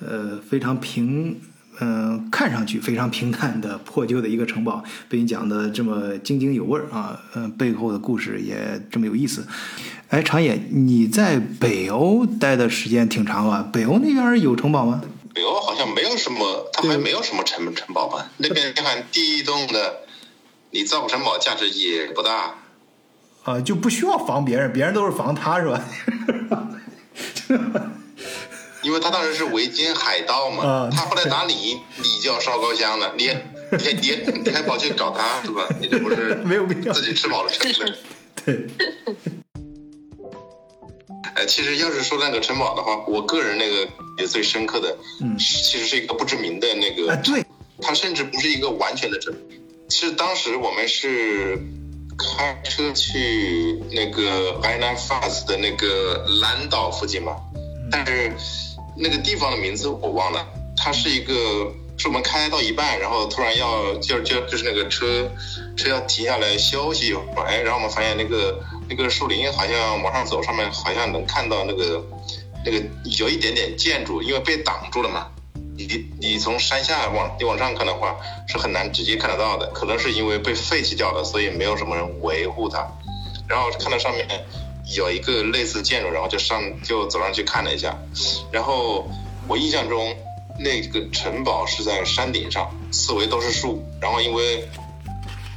[0.03, 1.39] 呃，非常平，
[1.79, 9.47] 嗯，看上去非常平淡的破旧的一个城堡，被你讲的这么津津有味儿啊，嗯，背后的故事也这么有意思。
[10.09, 15.03] 哎，长野，你在北欧待的时间挺长啊，北欧那边有城堡吗？
[15.35, 18.31] 北欧好像没有什么，它还没有什么城城堡吧？
[18.39, 20.01] 那边你看第一栋的，
[20.71, 22.55] 你造城堡价值也不大，
[23.45, 25.85] 啊，就不需要防别人，别人都是防他，是吧？
[28.83, 33.27] 因为他当时是维京海盗嘛，他后来打你，你就要烧高香了，你
[33.73, 35.69] 你你你还跑去找他是吧？
[35.81, 37.95] 你这不是没有必要自己吃饱了撑的。
[38.45, 38.67] 对。
[41.35, 47.45] 哎，其实要是说那个城堡的话，我个人那个也最深刻的，嗯，其实是一个不知名的那个，对，
[47.81, 49.35] 它甚至不是一个完全的城。
[49.89, 51.59] 其实当时我们是
[52.17, 57.37] 开车去那个 Island Falls 的那个蓝岛附近嘛，
[57.91, 58.33] 但是。
[58.97, 60.45] 那个地方的名字我忘了，
[60.77, 61.33] 它是一个，
[62.01, 65.31] 是我们开到一半，然后突然要就就就是那个车
[65.77, 68.59] 车要停下来休息一会儿，哎，然后我们发现那个
[68.89, 72.03] 那个树林好像往上走，上面好像能看到那个
[72.65, 72.83] 那个
[73.19, 75.27] 有一点点建筑，因为被挡住了嘛。
[75.77, 78.17] 你你从山下往你往上看的话，
[78.49, 82.79] 是很难直接看得到的，可能是因为被废弃掉了，所以没有什么人维护它。
[83.47, 84.27] 然后看到上面。
[84.97, 87.97] 有一个类似建筑，然后就上就走上去看了一下，
[88.51, 89.09] 然后
[89.47, 90.17] 我印象中
[90.63, 94.69] 那个城堡是在山顶上，四围都是树，然后因为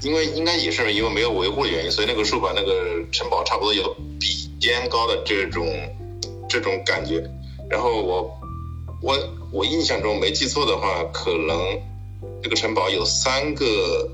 [0.02, 5.68] 因为应该也是因为没有维护的原因，所以那个树把那个城堡差不多有比肩高的这种
[6.48, 7.24] 这种感觉，
[7.70, 8.39] 然后我
[9.02, 9.18] 我
[9.52, 11.82] 我印象中没记错的话，可能
[12.42, 14.10] 这个城堡有三个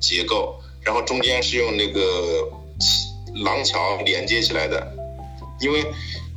[0.00, 2.00] 结构，然后中间是用那个。
[3.44, 4.92] 廊桥连接起来的，
[5.60, 5.86] 因为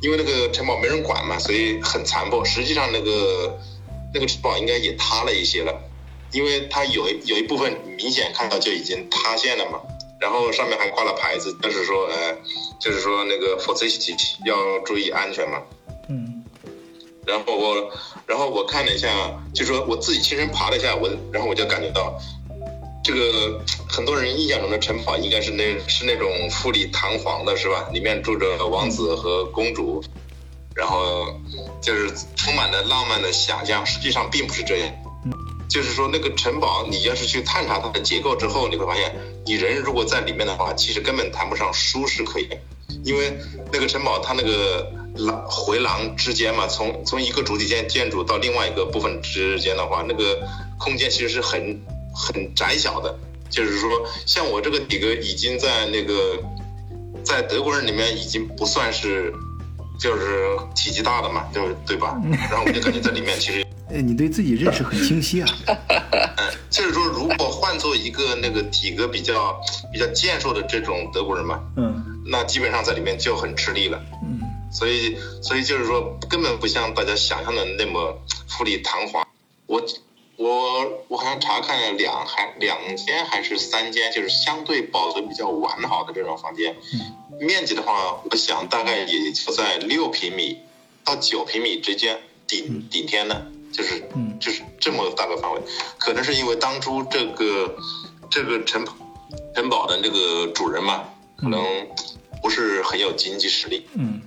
[0.00, 2.44] 因为那个城堡没人管嘛，所以很残破。
[2.44, 3.58] 实际上那个
[4.14, 5.78] 那个城堡应该也塌了一些了，
[6.32, 9.80] 因为它有有一部分明显看到就已经塌陷了嘛。
[10.20, 12.38] 然后上面还挂了牌子，就是说呃，
[12.78, 14.14] 就是说那个 for safety
[14.46, 15.60] 要注意安全嘛。
[16.08, 16.44] 嗯。
[17.26, 17.90] 然后我
[18.26, 19.08] 然后我看了一下，
[19.52, 22.18] 就说我自己亲身爬了一下，我然后我就感觉到。
[23.06, 27.86] 这个很多人印象中的城堡应该是那是那种富丽堂皇的，是吧？
[27.92, 30.02] 里面住着王子和公主，
[30.74, 31.26] 然后
[31.80, 33.84] 就是充满了浪漫的想象。
[33.84, 34.92] 实际上并不是这样，
[35.68, 39.14] 就是说那个城堡，你要是去探查它的结构之后，你会发现，
[39.46, 42.62] 你人如果在里面的话，其实根本谈不上舒适可言，
[43.04, 43.38] 因为
[43.72, 50.40] 那个城堡它那个廊回廊之间嘛，从从一个主体建建筑到另外一个部分之间的话，那个
[50.78, 51.82] 空间其实是很。
[52.16, 53.18] 很窄小的，
[53.50, 53.90] 就是说，
[54.24, 56.38] 像我这个体格已经在那个，
[57.24, 59.34] 在德国人里面已经不算是，
[59.98, 62.20] 就是体积大的嘛，就对吧？
[62.50, 65.48] 然后我就感觉在里面其实， 呃，你对自己认识很清晰啊。
[66.36, 69.60] 嗯，就是说，如果换换做一个那个体格比较
[69.92, 78.16] 比较健硕的这种德国人嘛，嗯，那基本上在里面就很吃力了，嗯，所以所以就是说根本不像大家想象的那么
[78.48, 79.26] 富丽堂皇。
[79.66, 79.82] 我
[80.36, 86.76] 我我好像查看了两还两间还是三间，就是相对保存比较完好的这种房间，
[87.40, 90.60] 面积的话，我想大概也就在六平米
[91.04, 93.46] 到九平米之间，顶顶天的。
[93.74, 95.60] 就是，就是这么大个范围，
[95.98, 97.76] 可能是因为当初这个
[98.30, 98.86] 这个城
[99.52, 101.02] 城堡的这个主人嘛，
[101.36, 101.60] 可能
[102.40, 103.84] 不是很有经济实力。
[103.94, 104.22] 嗯，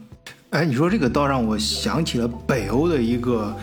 [0.49, 3.55] 哎，你说这个倒让我想起了北欧的一个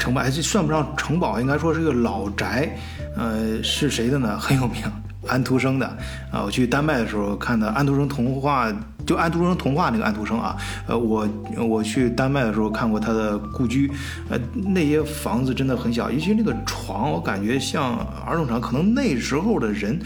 [0.00, 2.68] 城堡，这算不上城堡，应该说是个老宅。
[3.16, 4.36] 呃，是谁的呢？
[4.40, 4.82] 很有名。
[5.28, 5.86] 安徒生的
[6.32, 8.72] 啊，我去丹麦的时候看的安徒生童话，
[9.06, 13.90] 就安徒生童话那个安徒生啊，呃，我我去丹麦的时候看过他的故居，
[14.28, 19.98] 呃，那些房子真的很小，尤其那个床，我感觉像儿童床，可能那时候的人。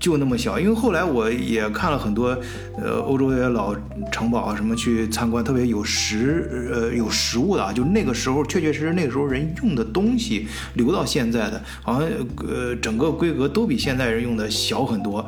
[0.00, 2.36] 就那么小，因为后来我也看了很多，
[2.82, 3.74] 呃，欧洲的老
[4.10, 12.10] 城堡啊，什么去参观，特别有实，呃，有实物的啊，就那个时候确确实实那个时候人用的东西留到现在的，好像
[12.48, 15.24] 呃整个规格都比现在人用的小很多。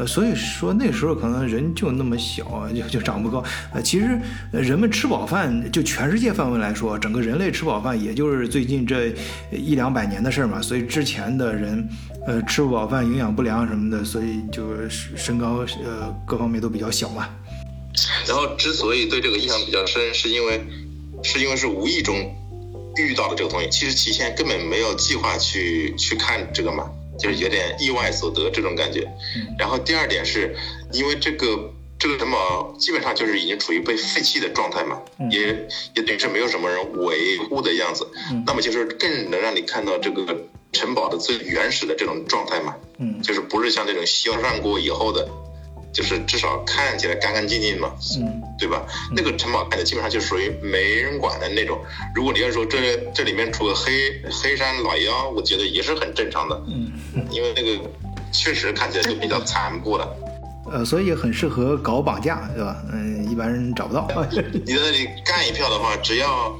[0.00, 3.44] 呃，所以说那时候可能人就那么小，就就长不高。
[3.70, 4.18] 呃，其实
[4.50, 9.12] 人们吃饱饭，就全世界范围来说，整个人类吃饱饭，也就是最近这
[9.52, 10.62] 一两百年的事儿嘛。
[10.62, 11.86] 所以之前的人，
[12.26, 17.28] 呃，吃不饱饭，营养不良什么的，所以就身高呃各方面都比较小嘛。
[18.26, 20.64] 然后之所以对这个印象比较深，是因为
[21.22, 22.16] 是因为是无意中
[22.96, 26.90] 遇到的这个东西，其实提前根本没有计划去去看这个嘛。
[27.20, 29.06] 就是有点意外所得这种感觉，
[29.58, 30.56] 然后第二点是，
[30.92, 35.48] 因为这个这个城堡基本上就是已经处于被废弃的状态嘛，也
[35.94, 38.06] 也等于是没有什么人维护的样子，
[38.46, 42.74] 那么就是更能让你看到这个城堡的最原始的这种状态嘛，
[43.22, 45.28] 就是不是像那种修缮过以后的。
[45.92, 48.86] 就是至少看起来干干净净嘛，嗯，对吧？
[49.14, 51.80] 那个城堡看起来基本上就属于没人管的那种。
[52.14, 53.90] 如果你要说这这里面出个黑
[54.30, 56.92] 黑山老妖，我觉得也是很正常的，嗯，
[57.30, 57.90] 因为那个
[58.32, 60.16] 确实看起来就比较残破了。
[60.70, 62.76] 呃，所以很适合搞绑架，对吧？
[62.92, 64.06] 嗯，一般人找不到。
[64.64, 66.54] 你在那里干一票的话，只要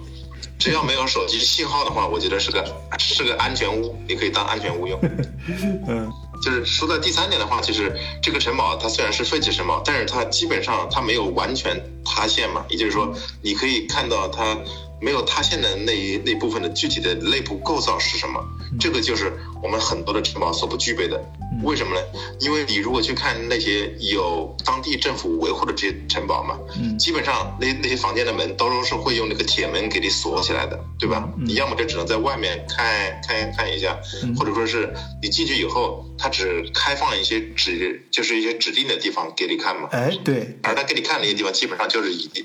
[0.59, 2.65] 只要没有手机信号的话，我觉得是个
[2.99, 4.99] 是个安全屋，你可以当安全屋用。
[5.87, 6.11] 嗯。
[6.41, 14.59] 就是说到第三点的话，就是这个城堡它虽然是废弃城堡，但是它基本上它没有完全塌陷嘛，也就是说你可以看到它。
[15.01, 18.41] 没有塌陷的那一那部分的具体的内部构造是什么？
[18.79, 19.33] 这个就是
[19.63, 21.21] 我们很多的城堡所不具备的。
[21.63, 22.01] 为什么呢？
[22.41, 26.59] 因为你如果去看那些有当地政府维护的这些城堡嘛，
[26.99, 31.29] 基本上那那些房间的门都是会用那个铁门给你锁起来的，对吧？
[31.45, 33.99] 你要么就只能在外面看看看一下，
[34.39, 39.89] 或者说是你进去以后，它只开放一些指就是一些指定的地方给你看嘛。
[39.93, 40.59] 哎，对。
[40.63, 42.45] 而他给你看那些地方，基本上就是已经。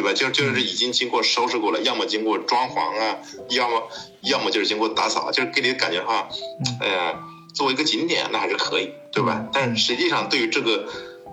[0.00, 0.14] 对吧？
[0.14, 3.18] 就就是已经经过收拾过了，要么经过装潢啊，
[3.50, 3.82] 要么
[4.22, 6.26] 要么就是经过打扫，就是给你的感觉的话，
[6.80, 7.14] 呃，
[7.54, 9.46] 作为一个景点那还是可以，对吧？
[9.52, 10.86] 但实际上对于这个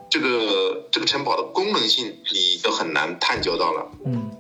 [0.10, 3.90] 这个这个城堡的功能性，你就很难探究到了。
[4.06, 4.32] 嗯，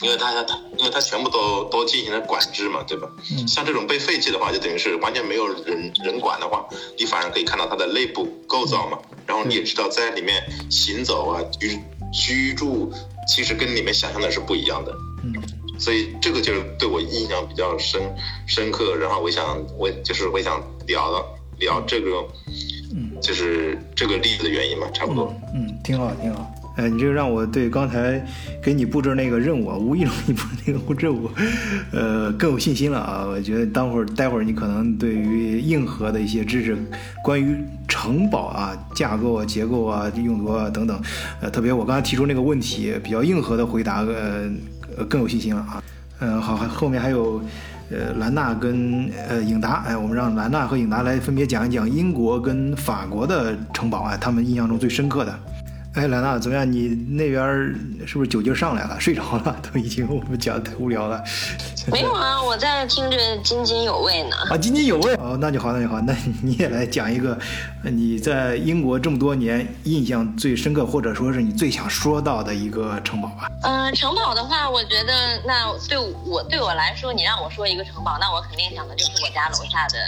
[0.00, 3.08] 因为它它因为它全部都都进行了管制嘛，对吧？
[3.30, 11.78] 嗯，像这种被废弃的话，就等于是完全没有人人管的话，你反而可以看到它的内部构造嘛，然后你也知道在里面行走啊，居
[12.12, 12.92] 居住。
[13.26, 15.34] 其实跟你们想象的是不一样的，嗯，
[15.78, 18.00] 所以这个就是对我印象比较深
[18.46, 18.96] 深刻。
[18.96, 21.22] 然后我想，我就是我想聊
[21.58, 22.26] 聊这个，
[22.94, 25.30] 嗯，就是这个例子的原因嘛，差不多。
[25.54, 26.50] 嗯，挺好，挺好。
[26.78, 28.24] 哎，你这个让我对刚才
[28.62, 31.28] 给你布置那个任务啊，无意中你布置那个任务，
[31.90, 33.26] 呃，更有信心了啊！
[33.26, 36.78] 我觉得待会儿待会儿你可能对于硬核的一些知识，
[37.24, 37.56] 关于
[37.88, 41.02] 城堡啊、架构啊、结构啊、用途啊等等，
[41.40, 45.82] 呃，特别我刚才提出那个问题比较硬核的回答，呃，更有信心了啊！
[46.20, 47.42] 嗯，好，后面还有
[47.90, 55.36] 呃兰娜跟呃颖达，哎，我们让兰娜和颖达来分别讲一讲英国跟法国的城堡啊，他们印象中最深刻的。
[55.94, 56.70] 哎，兰娜，怎么样？
[56.70, 57.42] 你那边
[58.06, 59.00] 是不是酒劲上来了？
[59.00, 59.56] 睡着了？
[59.72, 61.22] 都已经我们讲太无聊了。
[61.90, 64.36] 没有啊，我在听着津津有味呢。
[64.50, 65.14] 啊，津津有味。
[65.14, 66.00] 哦，那就好，那就好。
[66.02, 67.36] 那你也来讲一个
[67.82, 73.48] 你在英国这么多年印象最深刻，或者说是你最想说到的一个城堡吧。
[73.62, 79.98] 嗯，城堡的话，我觉得那对我对我来说，你让我说一个城堡，那我肯定想的就是我家楼下的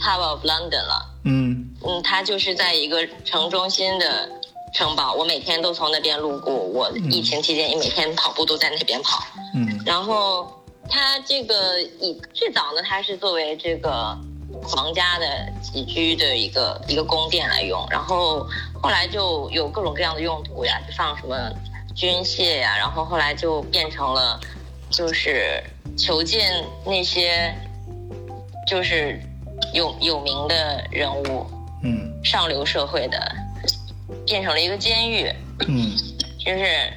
[0.00, 1.14] Tower of London 了。
[1.24, 4.30] 嗯嗯，它就是在一个城中心的。
[4.76, 6.52] 城堡，我每天都从那边路过。
[6.54, 9.24] 我疫情期间也每天跑步都在那边跑。
[9.54, 10.46] 嗯，然后
[10.86, 14.14] 它这个以最早呢，它是作为这个
[14.62, 15.26] 皇家的
[15.62, 18.46] 起居的一个一个宫殿来用，然后
[18.82, 21.34] 后来就有各种各样的用途呀，就放什么
[21.94, 24.38] 军械呀，然后后来就变成了
[24.90, 25.64] 就是
[25.96, 26.38] 囚禁
[26.84, 27.50] 那些
[28.68, 29.18] 就是
[29.72, 31.46] 有有名的人物，
[31.82, 33.34] 嗯，上流社会的，
[34.26, 35.30] 变成了一个监狱，
[35.68, 35.96] 嗯，
[36.38, 36.92] 就是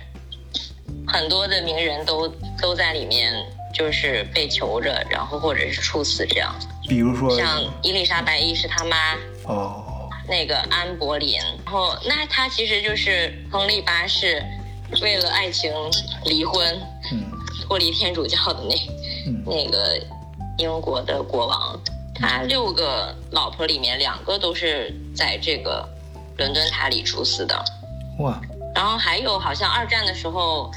[1.08, 2.28] 很多的名人都
[2.62, 3.34] 都在里面。
[3.72, 6.54] 就是被囚着，然后或者是处死这样。
[6.88, 14.44] 比如说，像伊丽莎白一世他妈哦，那个安柏林，然后那他其实就是亨利八世
[15.04, 15.72] 为了爱情
[16.26, 16.82] 离婚，
[17.14, 17.24] 嗯，
[17.68, 18.76] 脱离天主教的那
[19.46, 20.02] 那个
[20.58, 21.80] 英国的国王，
[22.16, 25.88] 他六个老婆里面两个都是在这个
[26.40, 27.64] 伦敦塔里处死的。
[28.18, 28.42] 哇！
[28.74, 30.72] 然后还有好像二战的时候，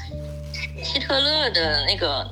[0.83, 2.31] 希特勒的那个。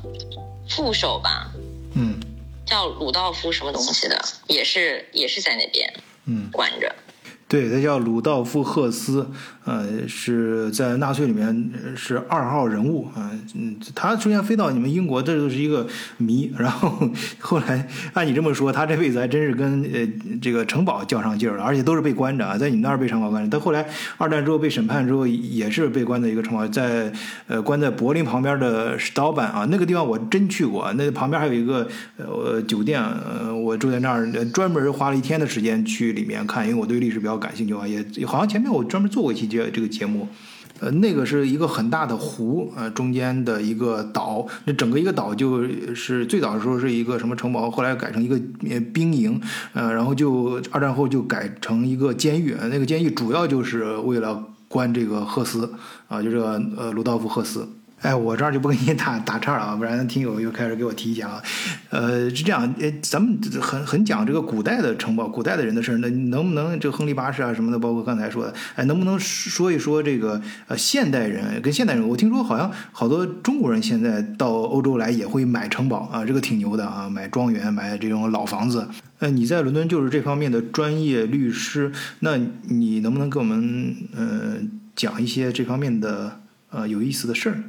[0.70, 1.52] 副手吧，
[1.96, 2.18] 嗯，
[2.66, 4.18] 叫鲁道夫什么东西的，
[4.48, 5.94] 也是也是在那边，
[6.28, 6.96] 嗯，管着。
[7.50, 9.30] 对，他叫鲁道夫·赫斯，
[9.64, 13.32] 呃，是在纳粹里面是二号人物啊。
[13.54, 15.86] 嗯，他出现飞到你们英国，这就是一个
[16.18, 16.52] 谜。
[16.58, 20.08] 然后后来 按你这么说，他这辈子还真是跟呃
[20.42, 23.50] 这个城堡较上劲儿了，而且都是被关着啊，在你们那儿被城堡关着。
[23.50, 23.86] 他后来
[24.18, 27.12] 二战之后被审判之后，也是被关在一个城堡，在
[27.48, 31.86] 呃关在柏林旁边的史刀班啊，那个地方我真去过，那旁边还有一个
[32.18, 37.42] 呃酒店，呃，我住在那儿，专门花了一天的时间去里面看，因为我对历史比较。
[37.42, 40.28] 感兴趣啊，也好像前面我专门做过一期节这个节目，
[40.80, 48.40] 呃，那个是一个很大的湖，呃，中间的一个岛，那整个一个岛就是最早的时候是一个什么城堡，后来改成一个
[48.94, 49.40] 兵营，
[49.74, 55.74] 呃，然后就二战后就改成一个监狱，那个监狱主要就是为了关这个赫斯
[56.08, 57.68] 啊，就这个呃鲁道夫赫斯。
[58.02, 61.40] 哎，我这儿就不跟你打打岔了啊，不然听友又开始给我提意见啊。
[61.92, 72.08] 呃，是这样，呃，咱们很很讲这个古代的城堡、古代的人的事儿，那能不能这亨利八世啊什么的，包括刚才说的，哎，能不能说一说这个呃现代人跟现代人？
[72.08, 78.88] 我听说好像好多中国人现在到欧洲来也会买城堡啊，这个挺牛的啊，买庄园、买这种老房子。
[79.20, 84.56] 呃，你在伦敦就是这方面的专业律师，那你能不能给我们呃
[84.96, 86.40] 讲一些这方面的
[86.72, 87.64] 呃有意思的事儿？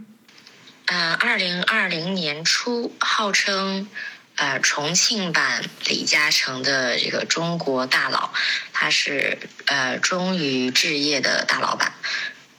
[0.86, 3.88] 呃，二零二零年初，号称
[4.36, 8.30] 呃重庆版李嘉诚的这个中国大佬，
[8.72, 11.94] 他是呃忠于置业的大老板，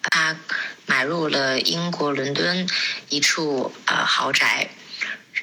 [0.01, 0.35] 他
[0.87, 2.67] 买入了英国伦敦
[3.09, 4.69] 一处呃豪宅，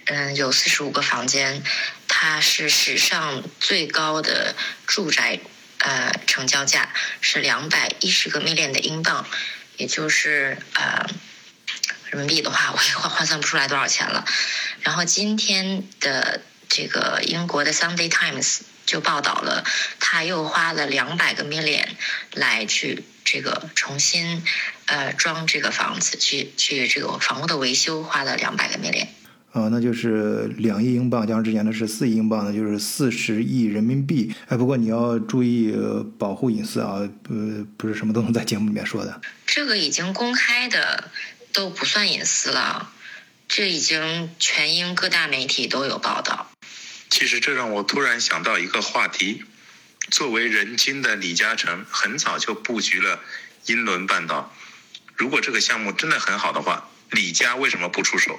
[0.07, 1.62] 嗯，有四十五个房间，
[2.09, 5.38] 它是史上最高的住宅
[5.79, 9.25] 呃成交价是两百一十个 million 的英镑，
[9.77, 11.07] 也就是呃。
[12.11, 14.25] 人民币的话，我也换换算不出来多少钱了。
[14.83, 18.42] 然后今天的这个英国的《Sunday Times》
[18.85, 19.64] 就报道了，
[20.01, 21.87] 他又花了两百个 million
[22.35, 24.42] 来去这个重新
[24.87, 29.07] 呃装这个房子，去去这个房屋的维修花了两百个 million。
[29.53, 34.35] 啊，那就是两亿英镑，加上之前的是四亿英镑，那就是四十亿人民币。
[34.49, 35.73] 哎，不过你要注意
[36.18, 39.20] 保护隐私啊，呃不是什么都能在节目里面说的。
[39.46, 41.11] 这个已经公开的。
[41.53, 42.93] 都不算隐私了，
[43.49, 46.51] 这已经全英各大媒体都有报道。
[47.11, 49.45] 其实这让我突然想到一个话题：
[50.11, 53.21] 作为人精的李嘉诚，很早就布局了
[53.67, 54.55] 英伦半岛。
[55.17, 58.39] 如果这个项目真的很好的话，李家为什么不出手？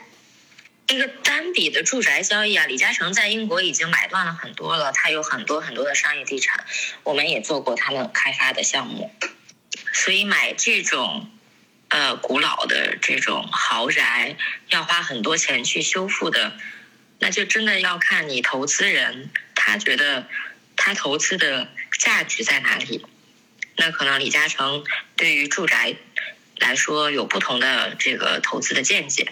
[0.87, 6.65] 这个单笔的住宅交易啊，李嘉诚在英国已经买断了很多了，他有很多很多的商业地产，
[7.03, 9.13] 我们也做过他们开发的项目，
[9.91, 11.29] 所以买这种。
[11.91, 14.37] 呃，古老的这种豪宅
[14.69, 16.53] 要花很多钱去修复的，
[17.19, 20.25] 那就真的要看你投资人他觉得
[20.77, 21.67] 他投资的
[21.99, 23.05] 价值在哪里。
[23.75, 24.85] 那可能李嘉诚
[25.17, 25.97] 对于住宅
[26.59, 29.29] 来说有不同的这个投资的见解。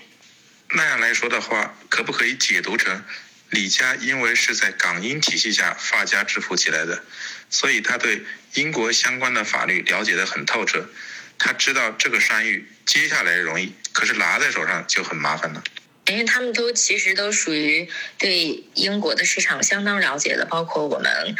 [0.71, 3.05] 那样来说的话，可不可以解读成
[3.51, 7.05] 李家因为是在港英体系下发家致富起来的，
[7.49, 10.89] 所以他对英国相关的法律了解的很透彻。
[11.39, 15.63] 他知道这个山芋接下来容易，可是拿在手上就很麻烦了。
[16.05, 17.87] 因为他们都其实都属于
[18.17, 21.35] 对英国的市场相当了解的，包括我们，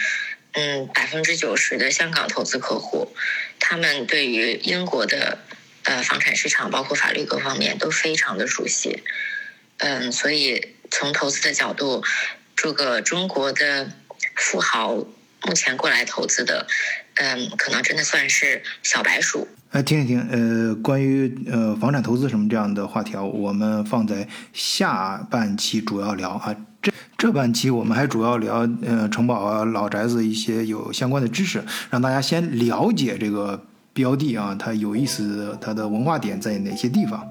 [0.54, 3.16] 嗯，百分之九十的香港投资客户，
[3.60, 5.40] 他们对于英国的
[5.84, 9.04] 呃房产市场，包括法律各方面都非常的熟悉。
[9.78, 12.04] 嗯，所以从投资的角度，
[12.56, 13.92] 这个中国的
[14.36, 14.94] 富豪
[15.42, 16.68] 目前过来投资的，
[17.16, 19.48] 嗯，可能真的算是小白鼠。
[19.72, 26.56] 哎，听一听，呃，关于呃房产投资什么这样的话题啊，我们放在下半期主要聊啊。
[26.82, 33.64] 这这半期我们还主要聊呃城堡啊、老宅子一些有相关的知识，让大家先了解这个
[33.94, 37.24] 标的啊，它有意思，它的文化点在哪些地方。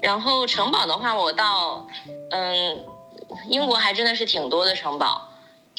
[0.00, 1.86] 然后城堡的话，我到
[2.30, 2.78] 嗯，
[3.50, 5.28] 英国还真的是挺多的城堡，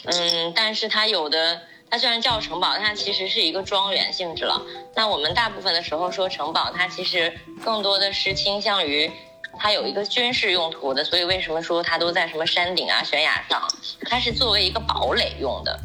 [0.05, 1.61] 嗯，但是它有的。
[1.93, 4.59] 它虽然叫城堡，它其实是一个庄园性质了。
[4.95, 7.31] 那我们大部分的时候说城堡，它其实
[7.63, 9.11] 更多的是倾向于
[9.59, 11.03] 它有一个军事用途的。
[11.03, 13.61] 所以为什么说它都在什么山顶啊、悬崖上？
[14.09, 15.79] 它是作为一个堡垒用的。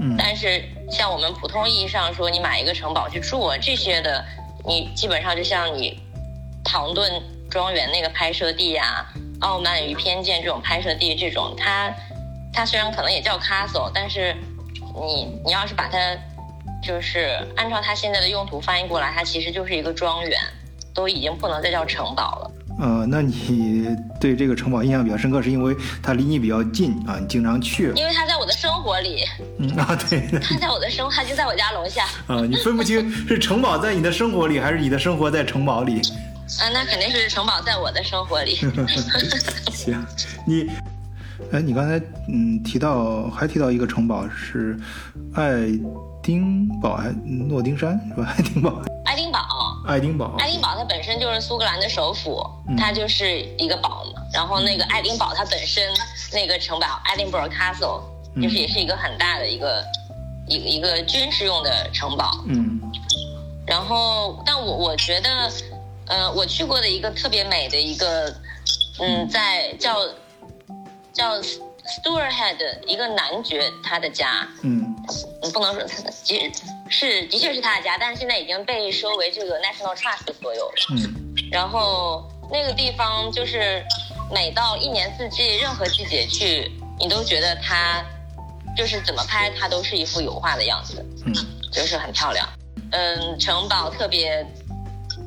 [0.00, 0.14] 嗯。
[0.16, 4.24] 但是像我们普通意义上说，你买一个城堡去住啊这些的，
[4.64, 6.00] 你基本上就像你
[6.64, 7.20] 唐顿
[7.50, 9.04] 庄园那个拍摄地呀、
[9.40, 11.92] 傲慢与偏见这种拍摄地这种，它
[12.52, 14.36] 它虽然可能也叫 castle，但是。
[14.94, 15.98] 你你要是把它，
[16.82, 20.38] 就是按照它现在的用途翻译过来，它其实就是一个庄园，
[20.94, 22.50] 都已经不能再叫城堡了。
[22.80, 23.88] 呃，那你
[24.20, 27.92] 对这个城堡印象比较深刻，是因为它离你比较近啊，你经常去。
[27.96, 29.24] 因为它在我的生活里。
[29.58, 30.20] 嗯啊，对。
[30.40, 32.04] 它在我的生，它就在我家楼下。
[32.28, 36.00] 啊，你分不清 是城堡在你的生活里，还是你的生活在城堡里。
[36.60, 38.54] 啊，那肯定是城堡在我的生活里。
[39.74, 40.06] 行，
[40.46, 40.70] 你。
[41.52, 44.78] 哎，你刚才嗯提到还提到一个城堡是
[45.34, 45.66] 爱
[46.22, 48.28] 丁堡还诺丁山是吧？
[48.36, 48.82] 爱丁堡。
[49.04, 49.40] 爱丁堡。
[49.86, 50.34] 爱丁堡。
[50.38, 52.44] 爱丁堡它本身就是苏格兰的首府，
[52.76, 54.20] 它就是一个堡嘛。
[54.32, 55.82] 然后那个爱丁堡它本身
[56.34, 58.02] 那个城堡 Edinburgh Castle
[58.42, 59.82] 就是也是一个很大的一个
[60.46, 62.44] 一一个军事用的城堡。
[62.46, 62.78] 嗯。
[63.66, 65.50] 然后，但我我觉得，
[66.08, 68.34] 呃，我去过的一个特别美的一个，
[69.00, 69.96] 嗯，在叫。
[71.18, 74.94] 叫 Stuart Head 一个男爵他的家，嗯，
[75.42, 76.52] 你不能说他的，其实
[76.88, 80.74] 是的确是他的家，但是现在已经被收为这个 National Trust 所有了。
[80.92, 83.82] 嗯，然后那个地方就是
[84.32, 88.04] 每到一年四季任何季节去，你都觉得它
[88.76, 91.34] 就是怎么拍它都是一幅油画的样子，嗯，
[91.72, 92.48] 就是很漂亮。
[92.92, 94.46] 嗯，城堡特别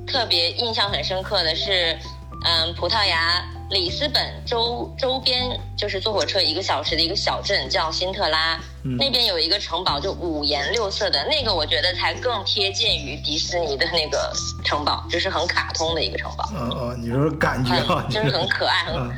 [0.07, 1.97] 特别印象很深刻的是，
[2.45, 3.43] 嗯，葡萄牙。
[3.71, 8.59] 里斯本周周边就是坐火车一个小时的一个小镇叫辛特拉，
[8.99, 14.31] 那边有一个城堡，就五颜六色的那个，我觉得才更贴近于迪士尼的那个
[14.65, 16.43] 城堡，就是很卡通的一个城堡。
[16.53, 19.09] 哦哦，你说感觉啊，就是很可爱，很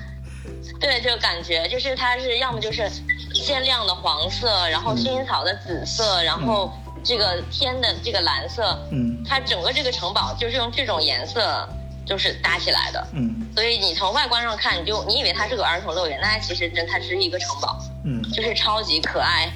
[0.80, 2.88] 对，就感觉就是它是要么就是
[3.34, 6.72] 鲜亮的黄色，然后薰衣草的紫色，然后
[7.04, 11.68] 这个天的这个蓝色，嗯，它整个这个城堡就是用这种颜色。
[12.06, 19.50] 就是搭起来的，嗯，所以你从外观上看，你就你以为它是个儿童乐园，那其实真它是一个城堡，嗯，就是超级可爱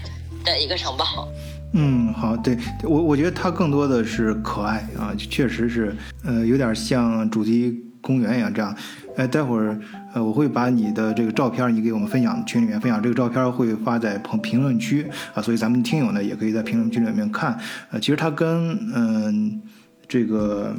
[0.46, 1.28] 的一个城堡。
[1.74, 5.94] 嗯，好，对我我觉得它更多的是可爱啊，确实是，
[6.24, 8.74] 呃，有点像主题公园一样这样。
[9.18, 9.78] 哎，待会儿
[10.14, 17.60] 呃我会把你的这个照片你给我们分享群里面分享，这个照片会发在评评论区啊，所以咱们听友呢也可以在评论区里面看。
[17.92, 19.62] 呃，其实它跟嗯。
[20.08, 20.74] 这个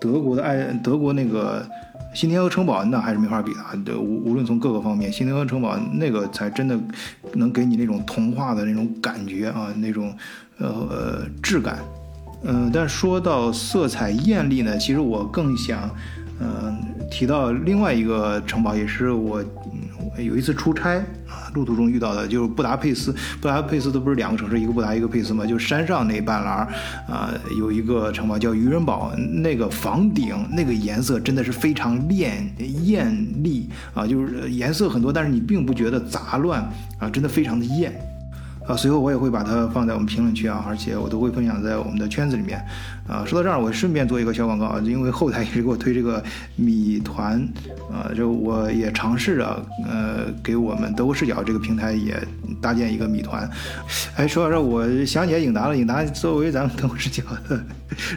[0.00, 1.66] 德国的爱德国那个
[2.14, 3.52] 新天鹅城堡那还是没法比
[3.84, 6.78] 的，无无论从各个方面，新天鹅城堡那个才真的
[7.34, 10.14] 能给你那种童话的那种感觉啊，那种
[10.58, 11.78] 呃质感。
[12.44, 15.90] 嗯，但说到色彩艳丽呢，其实我更想
[16.40, 16.76] 嗯
[17.10, 19.44] 提到另外一个城堡，也是我。
[20.18, 20.96] 有一次出差
[21.26, 23.14] 啊，路途中遇到的，就是布达佩斯。
[23.40, 26.66] 布达佩斯都不是两个城市，一个布达，一个佩斯嘛，就山上那半栏
[27.08, 32.48] 啊，有一个城堡叫渔人堡，那个房顶那个颜色真的是非常艳
[32.84, 36.60] 艳丽啊，就是颜色很多，但是你并不觉得杂乱
[36.98, 37.92] 啊，真的非常的艳。
[38.68, 42.62] 啊，随后我也会把它放在我们评论区啊，而且我都会分享在我们的圈子里面。
[43.08, 46.22] 啊，说到这儿，我顺便做一个小广告啊，因为后台一直给我推这个
[46.56, 47.40] 米团，
[47.90, 52.14] 啊，就我也尝试着，呃，给我们德国视角这个平台也
[52.60, 53.48] 搭建一个米团。
[54.16, 57.58] 哎，说到这儿，我想起来影达了，影达作为咱们德国视角的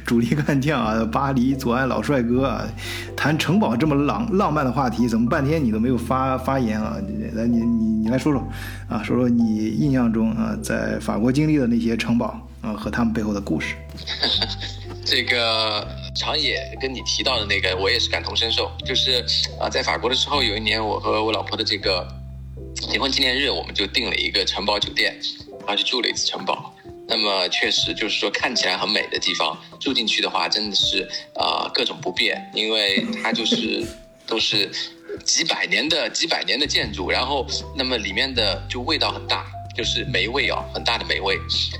[0.06, 2.68] 主力干将啊，巴黎左岸老帅哥啊，
[3.16, 6.98] 谈城堡这么浪浪漫的话题，怎么半天你都没有发发言啊？
[7.34, 8.46] 来，你你你来说说，
[8.90, 13.76] 啊，说说你印象中呃，在法国经历的那些城堡呃和他们背后的故事。
[15.06, 18.72] 这个长野跟你提到的那个，我也是感同身受。
[18.84, 19.24] 就是
[19.60, 22.08] 啊，在法国的时候，有一年我和我老婆的这个
[22.74, 25.16] 结婚纪念日，我们就订了一个城堡酒店，
[25.60, 26.74] 然后去住了一次城堡。
[27.08, 33.86] 那么确实就是说看起来很美的地方，住进去的话真的是啊各种不便，因为它就是
[34.26, 34.72] 都是
[35.24, 41.38] 几百年的几百年的建筑，然后那么里面的就味道很大，就是霉味啊，很大的霉味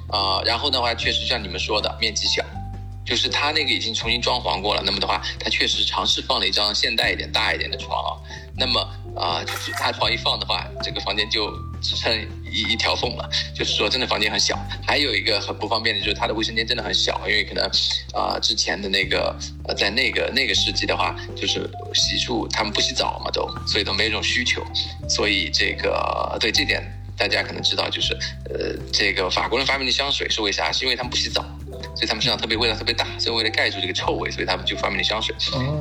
[0.10, 0.42] 啊。
[0.46, 2.44] 然后的话，确实像你们说的，面积小。
[3.04, 8.22] 就是它那个已经重新装潢过了，那么的话，它确实尝试放了一张现代一点、大一点的床。
[8.56, 8.80] 那么
[9.16, 12.16] 啊，就是他床一放的话，这个房间就只剩
[12.46, 13.28] 一一条缝了。
[13.56, 14.58] 就是说，真的房间很小。
[14.86, 17.66] 还有一个很不方便的就是他的卫生间真的很小，因为可能
[18.14, 19.36] 啊之前的那个
[19.76, 24.64] 在那个那个世纪的话，就是洗漱他们不洗澡嘛都，所以都没这种需求。
[25.10, 26.84] 所以这个对这点
[27.22, 28.14] 大家可能知道，就是
[28.50, 30.72] 呃这个法国人发明的香水是为啥？
[30.72, 31.46] 是因为他们不洗澡。
[31.94, 35.36] 所以他们身上特别味道特别大，所以为了盖住这个臭味，所以他们就发明了香水。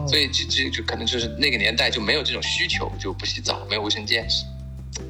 [0.06, 4.26] 所以这这就可能就是那个年代就没有这种需求，就不洗澡，没有卫生间。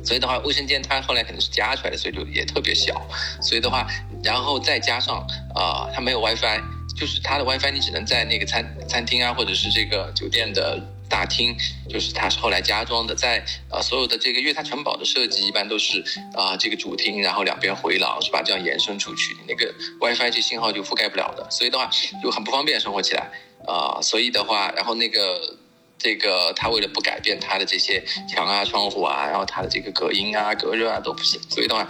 [0.04, 3.00] 所以的话，卫生间它后来可能是加出来的，所以就也特别小。
[3.40, 3.86] 所以的话，
[4.22, 6.60] 然后再加上啊，它没有 WiFi，
[6.96, 10.78] 就是它的 WiFi 你只能在那个餐餐厅啊，或者是这个酒店的。
[11.10, 11.54] 大厅
[11.88, 16.02] 就是它是后来加装的，在呃所有的这个，因为它城堡的设计一般都是
[16.32, 18.40] 啊这个主厅，然后两边回廊是吧？
[18.42, 21.90] 这样延伸出去，那个 WiFi 这信号就覆盖不了的，所以的话
[22.22, 23.28] 就很不方便生活起来
[23.66, 24.00] 啊。
[24.00, 25.56] 所以的话，然后那个
[25.98, 31.86] 这个它为了不改变它的这些墙啊、窗户啊，然后它的这个隔音啊、隔热啊都不行，所以的话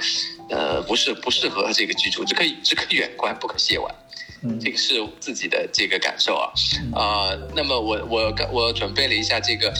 [0.49, 3.95] 呃不是不适合这个居住，只可以只可远观不可亵玩。
[4.61, 6.53] 这个是自己的这个感受啊，
[6.95, 9.73] 啊，那么我我刚我准备了一下这个，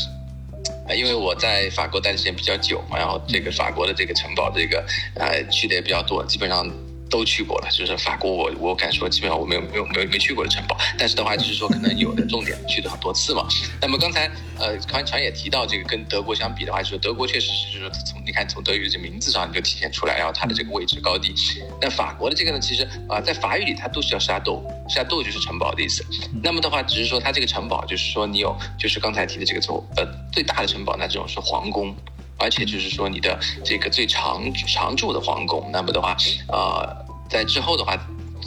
[0.95, 4.85] 因为我在法国待的时间比较久嘛，然后这个法国的这个城堡这个
[5.15, 6.69] 呃去的也比较多，基本上。
[7.11, 10.77] 都去过了，就是法国，我我敢说，基本上我没有没有没有没去过的城堡。
[10.97, 13.47] 但是的话，就是说可能有的重点去的很多次嘛。
[13.83, 21.35] 那么刚才呃，康强也提到，这个跟德国相比的话，就是德国确实是就是从你看从德语的这名字上你就体现出来，然后它的这个位置高低。
[21.81, 26.05] 那法国的这个呢，其实啊，在法语里它都是叫沙豆，沙豆就是城堡的意思。
[26.43, 31.93] 那么的话，只是说它这个城堡就是说你有，就是刚才提的这个从呃最大的城堡，那这种是皇宫。
[32.41, 36.17] 而且就是说，你的这个最常常住的皇宫，那么的话，
[36.49, 37.97] 呃，在之后的话，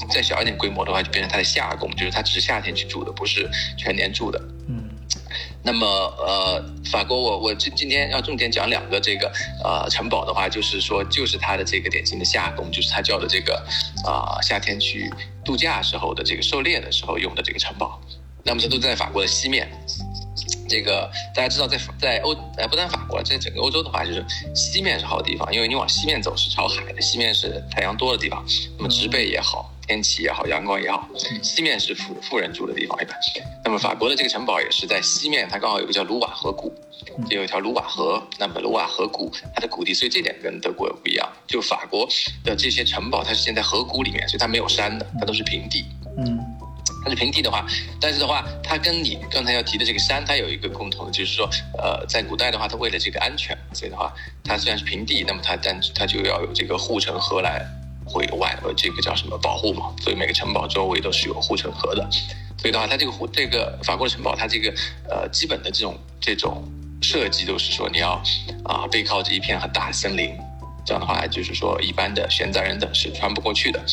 [0.09, 4.39] 再小一点规模的话，就变成它的夏宫，就是它只是夏天去住的，不是全年住的。
[4.67, 4.89] 嗯。
[5.65, 9.31] 那么，呃，法国，我我今今天要重点讲两个这个
[9.63, 13.55] 呃城堡的话，就是说，就是它的这个典型的夏宫，就是它叫的这个
[14.03, 15.09] 啊夏天去
[15.45, 18.01] 度假时候的这个狩猎的时候用的这个城堡。
[18.43, 19.69] 那么它都在法国的西面。
[20.73, 28.43] 这个大家知道，在在欧呃不但法国，在整个欧洲的话，就是西面是好地方，因为你往西面走是朝海的，西面是太阳多的地方，
[28.79, 31.07] 那么植被也好，天气也好，阳光也好，
[31.43, 33.15] 西面是富富人住的地方一般。
[33.63, 36.73] 那么法国的这个城堡也是在西面，它刚好有个叫卢瓦河谷，
[37.29, 42.09] 有一条卢瓦河，那么卢瓦河谷它的谷地，所以这点跟德国不一样，就法国
[42.43, 45.85] 的这些城堡它是建在河谷里面，所以它没有山的，它都是平地。
[46.17, 46.39] 嗯。
[47.03, 47.65] 它是平地的话，
[47.99, 54.13] 但是的话，它跟你刚才要提的这个山，它有一个共同，就是说，呃，在古代的话，它为了这个安全，所以的话，
[54.43, 57.65] 它虽然是平地，那么它但它就要有这个护城河来
[58.05, 62.07] 会外呃这个叫什么保护嘛，所以每个城堡周围都是有护城河的，
[62.57, 64.73] 所以的话，它这个护这个法国的城堡，它这个
[65.09, 66.63] 呃基本的这种这种
[67.01, 68.21] 设计都是说你要
[68.63, 70.33] 啊背靠着一片很大的森林。
[70.85, 73.83] 这样的话，就是说一般的悬载人等是穿不过去的。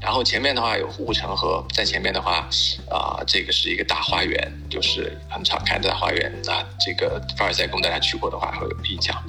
[0.00, 2.48] 然后前面的话有护城河，在前面的话，
[2.88, 6.32] 啊，这个是一个大花园，就是很敞开的大花园。
[6.46, 9.20] 啊，这个凡尔赛宫大家去过的话会有印象。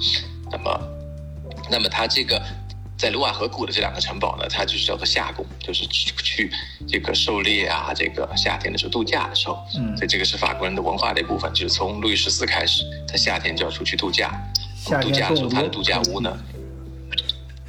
[0.50, 0.80] 那么，
[1.68, 2.40] 那么它这个
[2.96, 6.50] 在卢瓦河谷的这两个城堡呢，它就是叫做夏宫，就是去去
[6.86, 9.58] 这个狩猎啊，这个夏天的时候度假的时候。
[9.76, 9.96] 嗯。
[9.96, 14.30] 所以这个是法国人的文化的一部分，就是从路易十四开始，他夏天就要出去度假。
[15.02, 16.38] 度假的时候，他的度假屋呢？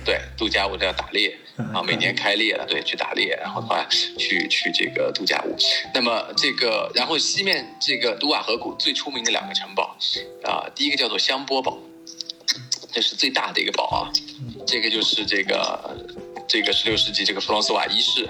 [0.10, 1.38] 对，度假屋都要打猎
[1.72, 3.86] 啊，每年开猎了，对，去打猎，然后的话
[4.18, 5.56] 去去这个度假屋。
[5.94, 9.96] 那么这个，然后西面这个卢瓦河谷最出名的两个城堡
[10.44, 11.78] 啊，第一个叫做香波堡，
[12.92, 14.10] 这是最大的一个堡啊，
[14.66, 15.96] 这个就是这个
[16.48, 18.26] 这个十六世纪这个弗朗索瓦一世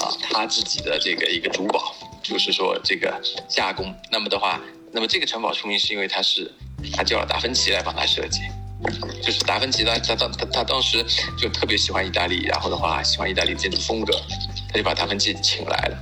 [0.00, 3.20] 啊，他自己的这个一个主堡，就是说这个
[3.50, 3.94] 夏宫。
[4.10, 4.58] 那么的话，
[4.92, 6.50] 那么这个城堡出名是因为他是
[6.94, 8.40] 他叫了达芬奇来帮他设计。
[9.22, 11.04] 就是达芬奇，他他当他他当时
[11.38, 14.12] 就特别喜欢意大利，然后的话喜欢意大利建筑风格，
[14.68, 15.98] 他就把达芬奇请来了，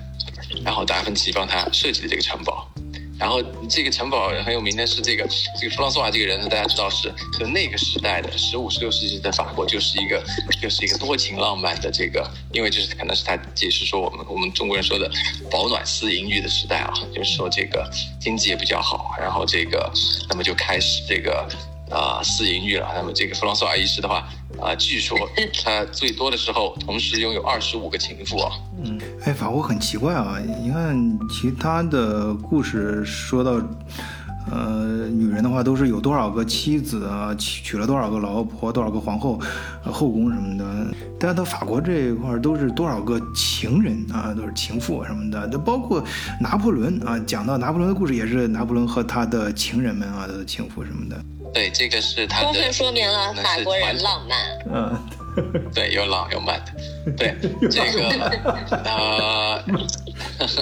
[0.64, 2.68] 然后达芬奇帮他设计的这个城堡。
[3.16, 5.24] 然后这个城堡很有名的是这个
[5.60, 10.20] 这个弗朗索瓦这个人，大家知道是就那个时代的十五十六世纪的法国，就是一个
[10.60, 15.08] 就是一个多情浪漫的这个，因为就是可能是他解释说我们我们中国人说的
[15.48, 17.88] 饱暖思淫欲的时代啊，就是说这个
[18.20, 19.90] 经济也比较好，然后这个
[20.28, 21.48] 那么就开始这个。
[21.90, 22.88] 啊，私淫欲了。
[22.94, 24.26] 那么这个弗朗索瓦一世的话，
[24.60, 25.18] 啊，据说
[25.64, 28.50] 他最多的时候同时拥有二十五个情妇啊。
[28.82, 33.52] 嗯，哎，法国很奇怪啊，你看其他的故事说到，
[34.50, 39.40] 呃，女人的话都是有多少个妻子啊，娶娶了多少个老婆，多少个皇后、
[39.84, 40.94] 后宫什么的。
[41.18, 45.48] 但是到法国这一块都是多少个情人啊，都是情妇什么的。
[45.50, 46.02] 那包括
[46.40, 51.24] 拿破仑啊，讲到拿破仑的故事也是拿破仑和他的情人们啊，他的情妇什么的。
[51.54, 54.58] 对，这个是他的，充分说明了法国人浪漫。
[54.74, 57.34] 嗯，对，有浪有慢的，对
[57.70, 58.08] 这个
[58.84, 59.64] 呃，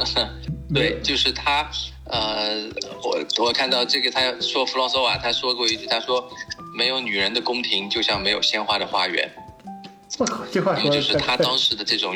[0.73, 1.67] 对，就是他
[2.05, 2.69] 呃，
[3.03, 6.31] 我我看到这个，他说弗朗索瓦，他说过一句，他说
[6.77, 9.31] 没有女人的宫廷，就像没有鲜花的花园。
[10.19, 12.15] 我靠，这话说的就是他当时的这种，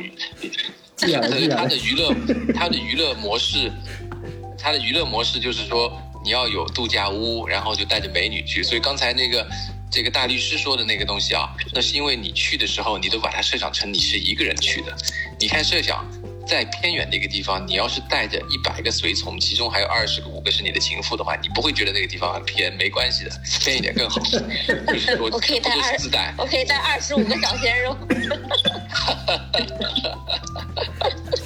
[0.98, 2.14] 对他的娱乐，
[2.54, 3.72] 他的娱乐模式，
[4.58, 5.90] 他的娱乐模式就是说。
[6.26, 8.60] 你要有度假屋，然后就带着美女去。
[8.60, 9.46] 所以刚才那个
[9.88, 14.92] 这个大律师说的那个东西啊，那是因为你去的时候，你都把它设想成你是一个人去的。
[15.38, 16.04] 你看，设想
[16.44, 24.20] 在偏远的一个地方，你要是带着一百个随从，其中还有二十个五个是你的情妇的话，你不会觉得那个地方很偏，没关系的，偏一点更好。
[24.20, 27.96] 就是 我可以带二十，我可以带二十五个小鲜肉。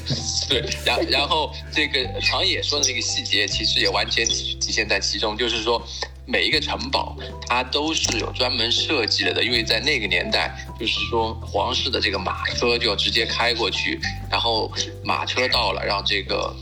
[0.50, 5.80] 对，然 然后这个长野说的这个细节，其实也完全体现在其中，就是说
[6.26, 14.70] 每一个城堡它都是有专门设计了的，因为在那个年代，就是说皇室的这个马车就要直接开过去，然后
[15.04, 16.54] 马车到了，让这个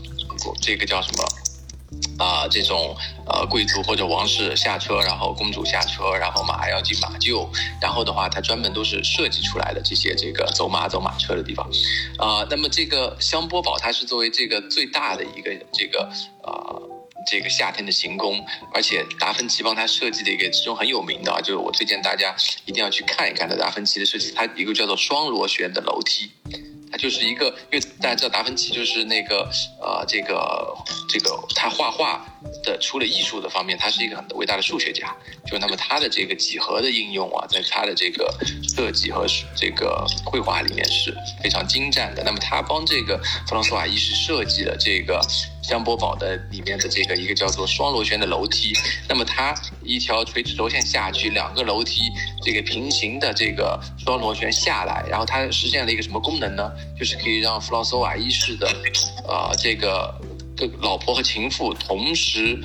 [0.61, 1.25] 这个叫什么？
[2.17, 2.95] 啊，这种
[3.25, 7.47] 呃贵族或者王室下车，然后公主下车，然后马要进马厩，
[7.81, 11.65] 然后的话，它专门都是设计出来的这些这个走马走马车的地方，
[12.17, 16.09] 啊，那么这个香波堡它是作为这个最大的一个这个
[16.43, 16.75] 啊
[17.25, 22.35] 这个夏天的行宫，而且达芬奇帮他设计的一个其中很有名的啊，就是我推荐大家
[22.65, 26.31] 一定要去看一看的达芬奇的设计，它一个叫做双螺旋的楼梯。
[26.91, 30.75] 他就是一个，因为大家知道达芬奇就是那个，呃，这个
[31.07, 32.25] 这个他画画
[32.63, 35.15] 的，除了艺术的方面，他是一个很伟大的数学家。
[35.45, 38.33] 就那么他的这个几何的应用啊，在他的这个
[38.75, 39.25] 设计和
[39.55, 42.23] 这个绘画里面是非常精湛的。
[42.23, 43.17] 那么他帮这个
[43.47, 45.21] 弗朗索瓦一世设计了这个。
[45.69, 48.73] 江波堡的里面的这个一个叫做双螺旋的楼梯，
[49.07, 49.53] 那么它
[49.83, 52.01] 一条垂直轴线下去，两个楼梯
[52.41, 56.71] 这个平行的这个双螺旋下来，然后它实现了一个什么功能呢？
[56.97, 58.67] 就是可以让弗朗索瓦一世的，
[59.27, 60.11] 呃，这个
[60.57, 62.59] 的老婆和情妇同时，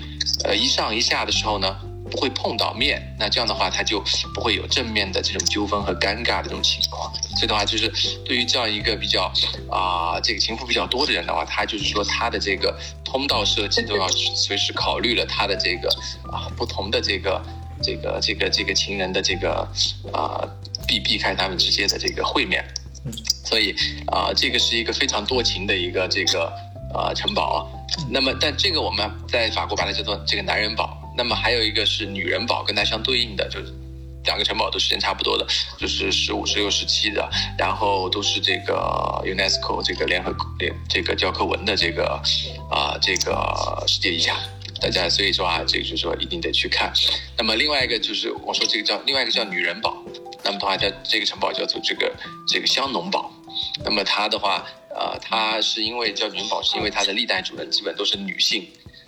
[0.44, 1.76] 呃，一上一下的时候呢。
[2.14, 4.00] 不会碰到面，那这样的话他就
[4.32, 7.12] 不会有正面的这种纠纷和尴尬的这种情况。
[7.34, 7.92] 所以的话，就是
[8.24, 9.24] 对于这样一个比较
[9.68, 15.88] 啊，这个情妇比较多的人的话，他就是说他的这个通道设计都要随时考虑了他的这个
[16.30, 17.42] 啊不同的这个
[17.82, 19.68] 这个这个这个情人的这个
[20.12, 20.46] 啊
[20.86, 22.64] 避避开他们之间的这个会面。
[23.44, 23.74] 所以
[24.06, 26.52] 啊，这个是一个非常多情的一个这个
[26.94, 27.68] 呃城堡。
[28.08, 31.00] 那么，但这个我们在法国把它叫做这个男人堡。
[31.16, 33.72] 那么还有一个是女人堡，跟它相对应的，就是
[34.24, 35.46] 两个城堡都时间差不多的，
[35.78, 42.20] 就是十五、十六、十七的，然后都是这个 UNESCO 这个联合联这个教科文的这个
[42.70, 44.36] 啊这个世界遗产，
[44.80, 46.92] 大家所以说啊，这个就是说一定得去看。
[47.36, 49.96] 那么另外一个就是我说这个叫另外一个叫女人堡，
[50.42, 52.12] 那么的话叫这个城堡叫做这个
[52.48, 53.30] 这个香农堡，
[53.84, 58.66] 那么它的话呃它是因为叫女人堡，是因为它的历代主人基本都是女性。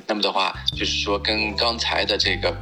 [0.09, 2.57] 那么的话，就是说跟刚才的这个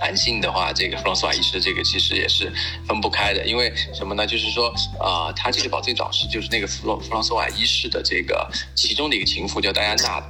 [0.00, 2.50] 男性的话，这个弗朗索瓦一世的这个其实也是
[2.88, 3.46] 分不开的。
[3.46, 4.26] 因为什么呢？
[4.26, 10.22] 就是说啊，他这个宝最导师就是那个弗朗弗朗索瓦一世的这个其中的一个情妇叫戴安娜，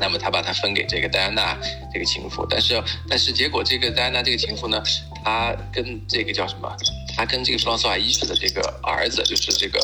[0.00, 1.56] 那么他把它分给这个戴安娜
[1.92, 4.82] 这个情妇，但是但是结果这个戴安娜这个情妇呢，
[5.24, 6.76] 她跟这个叫什么？
[7.16, 9.78] 她跟这个弗朗索瓦一世的这个儿子，就是这个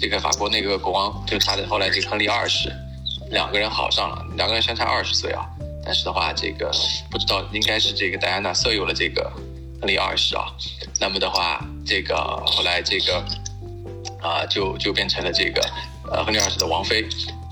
[0.00, 2.72] 这个法国那个国王，就是他的后来这个亨利二世。
[3.30, 5.44] 两个人好上了，两个人相差二十岁啊，
[5.84, 6.70] 但是的话，这个
[7.10, 9.30] 不知道应该是这个戴安娜色诱了这个
[9.80, 10.46] 亨利二世啊，
[11.00, 13.24] 那么的话，这个后来这个
[14.20, 15.60] 啊就就变成了这个
[16.10, 17.06] 呃亨利二世的王妃。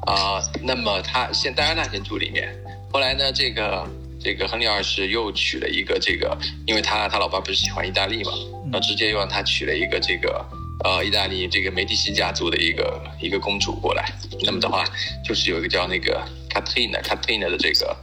[0.04, 2.52] 啊，那么他先戴安娜先住里面，
[2.92, 3.86] 后来呢，这个
[4.20, 8.32] 这个亨利二世又娶了一个这个，因为他他老爸不是喜欢意大利嘛，
[8.64, 10.44] 然后直接又让他娶了一个这个。
[10.84, 14.12] 呃，意大利这个梅蒂西家族的一个一个公主过来，
[14.44, 14.84] 那么的话，
[15.24, 16.20] 就是有一个叫那个
[16.50, 17.96] 卡特琳娜，卡特琳娜的这个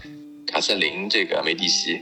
[0.48, 2.02] 卡瑟琳这个梅蒂西，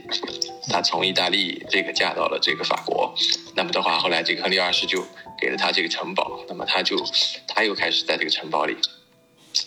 [0.68, 3.12] 她从意大利这个嫁到了这个法国，
[3.56, 5.04] 那么的话，后来这个亨利二世就
[5.40, 6.96] 给了她这个城堡，那么她就
[7.48, 8.76] 她又开始在这个城堡里。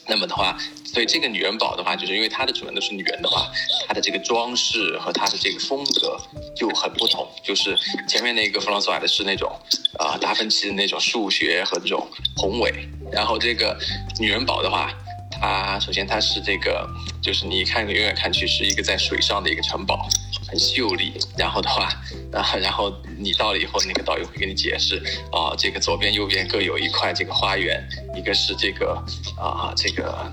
[0.08, 3.52] 那么的话，所以这个女人堡的话，就是因为它的主人都是女人的话，
[3.88, 6.18] 它的这个装饰和它的这个风格
[6.56, 7.28] 就很不同。
[7.44, 7.78] 就是
[8.08, 9.52] 前面那个弗朗索瓦的是那种
[10.00, 12.74] 啊达芬奇的那种数学和这种宏伟，
[13.12, 13.78] 然后这个
[14.20, 14.94] 女人堡的话，
[15.32, 16.88] 它首先它是这个，
[17.22, 20.08] 就是你看远远看去是一个在水上的一个城堡。
[20.52, 21.90] 很秀丽，然后的话，
[22.30, 27.82] 然后然后你到了以后，那个导游会给你解释，啊，这个左边右边各有一块这个花园，
[28.14, 29.02] 一个是这个
[29.38, 30.32] 啊这个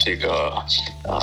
[0.00, 0.48] 这个
[1.04, 1.22] 啊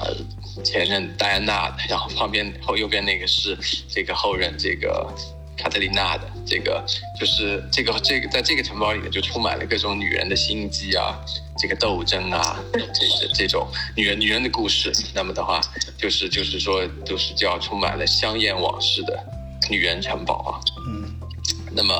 [0.63, 3.57] 前任戴安娜的，然后旁边后右边那个是
[3.89, 5.13] 这个后任这个
[5.57, 6.81] 卡特琳娜的，这个
[7.19, 11.19] 就是这个这个在这个城堡里面就充满了各种女人的心机啊，
[11.57, 14.91] 这个斗争啊，这这种女人女人的故事。
[15.13, 15.59] 那么的话，
[15.97, 19.19] 就是就是说，都是叫充满了香艳往事的
[19.69, 20.59] 女人城堡啊。
[20.87, 21.15] 嗯，
[21.71, 21.93] 那么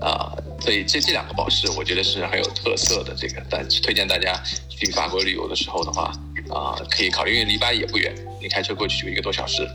[0.00, 3.14] 啊，所以这这两个宝石，我觉得是很有特色的。
[3.14, 6.12] 这个，但推荐大家去法国旅游的时候的话。
[6.48, 9.68] 啊，可以考虑，因为离巴黎也不远，你开车过去就一个多小时。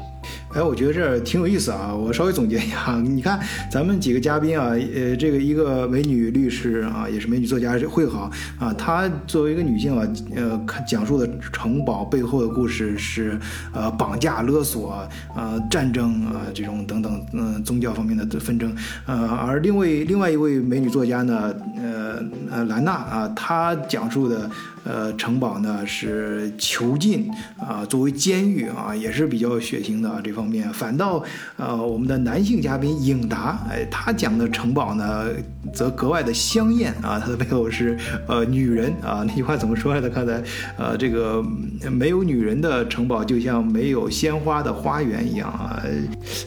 [0.54, 1.96] 哎，我觉得这挺有意思啊！
[1.96, 3.40] 我稍微总结一下， 你看
[3.72, 8.30] 咱们几个嘉宾啊，呃，这个一个美女律师啊，也是美女作家会好
[8.60, 13.40] 啊，她作为一个女性啊，呃，讲述的城堡背后的故事是
[13.74, 14.92] 呃绑架勒索
[15.34, 18.76] 啊、战争啊这种等等嗯宗教方面的纷争，
[19.06, 24.50] 呃，而另外另外一位美女作家呢，呃呃兰娜啊，她讲述的
[24.84, 30.41] 呃城堡呢是囚禁啊，作为监狱啊，也是比较血腥的这方。
[30.42, 31.24] 方面反倒，
[31.56, 35.28] 呃，我们的男性嘉宾颖达，哎，他讲的城堡呢，
[35.72, 37.96] 则格外的香艳啊，他的背后是
[38.28, 40.10] 呃女人啊，那句话怎么说来着？
[40.10, 40.42] 刚才，
[40.80, 41.46] 呃，这个
[41.92, 45.80] 没有女人的城堡就像没有鲜花的花园一样啊，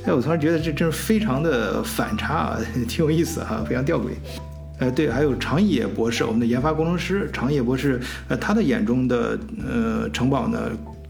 [0.05, 4.09] 哎，我突然觉得这真是非常的反差啊， 挺有意思啊，非常吊诡。
[4.80, 10.59] 呃，对，还有长野博士，我们的研发工程师长野博士，呃，他的眼中的呃城堡呢？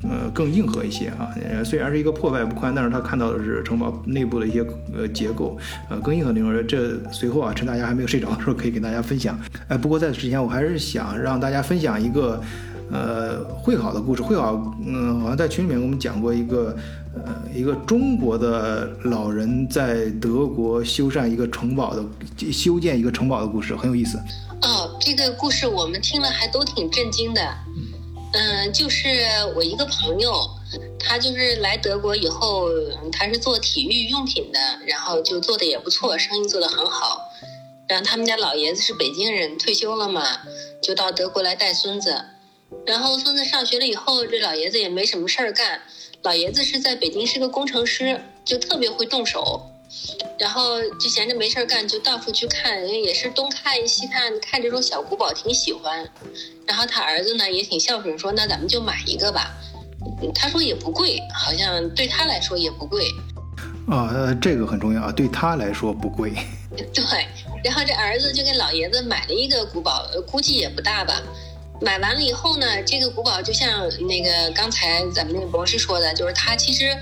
[0.08, 1.32] 呃，更硬核一些啊，
[1.64, 5.56] 虽然是一个破败不宽，但是他看到的是城堡内部的一些呃结构，
[5.88, 6.66] 呃，更硬核的内容。
[6.66, 9.38] 这随后啊，趁大家还没有睡着的时候，可以给大家分享。
[9.68, 12.40] 哎，不过在此之前，我还是想让大家分享一个
[12.90, 14.22] 呃会好的故事。
[14.22, 16.76] 会好，嗯，好像在群里面给我们讲过一个
[17.14, 22.04] 呃一个中国的老人在德国修缮一个城堡的
[22.52, 24.18] 修建一个城堡的故事，很有意思。
[24.62, 27.40] 哦，这个故事我们听了还都挺震惊的。
[28.36, 29.08] 嗯，就是
[29.54, 30.44] 我一个朋友，
[30.98, 32.68] 他就是来德国以后，
[33.12, 37.30] 他是做体育用品的，然后就做的也不错，生意做得很好。
[37.86, 40.40] 然后他们家老爷子是北京人，退休了嘛，
[40.82, 42.24] 就到德国来带孙子。
[42.84, 45.80] 然后孙子上学了以后，这老爷子也没什么事儿干。
[46.22, 49.70] 老爷子是在北京是个工程师，就特别会动手。
[50.38, 56.08] 然后就闲着没事干，就到处去看，也是东看西看，看这种小古堡挺喜欢。
[56.66, 59.54] 然后他儿子呢也挺孝顺，说那咱们就买一个吧。
[60.34, 63.08] 他说也不贵，好像对他来说也不贵。
[63.88, 66.32] 啊，这个很重要啊，对他来说不贵。
[66.76, 67.26] 对，
[67.62, 71.22] 然后这儿子就给老爷子买了一个古堡，估计也不大吧。
[71.80, 76.96] 买完了以后呢，这个古堡就像那个刚才咱们那个博士说的，就是它其实。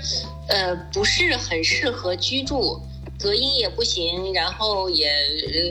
[0.47, 2.81] 呃，不是很适合居住，
[3.19, 5.09] 隔音也不行，然后也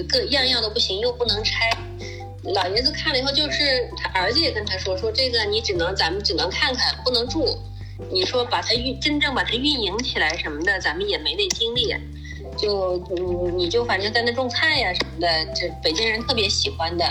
[0.09, 1.71] 各样样都不行，又不能拆。
[2.55, 7.59] 老爷子看了以后，就是他儿子也跟他说，说这个你只能咱们只能看看，不能住。
[8.11, 11.95] 你说把它运真正把它运营起来什么的，咱们也没那精力。
[12.57, 17.05] 就嗯，你就反正在那种菜呀什么的，这北京人特别喜欢的。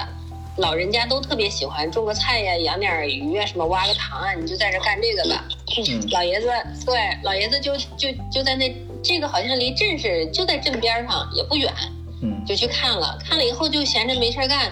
[0.58, 5.44] 老人家都特别喜欢种个菜呀，养点鱼啊，什么挖个塘啊，你就在这干这个吧。
[6.12, 6.48] 老爷子
[6.86, 6.94] 对，
[7.24, 11.74] 老爷子就就就在那，这个好像离镇是就在镇边上，也不远。
[12.22, 14.72] 嗯，就去看了，看了以后就闲着没事干，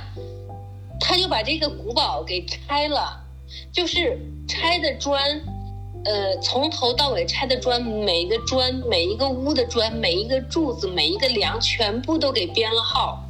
[0.99, 3.23] 他就把这个古堡给拆了，
[3.71, 5.23] 就是拆的砖，
[6.03, 13.23] 呃，从头到尾拆的砖，每一个砖、每一个屋的砖、每一个柱子、每一个梁，全部都给编了号。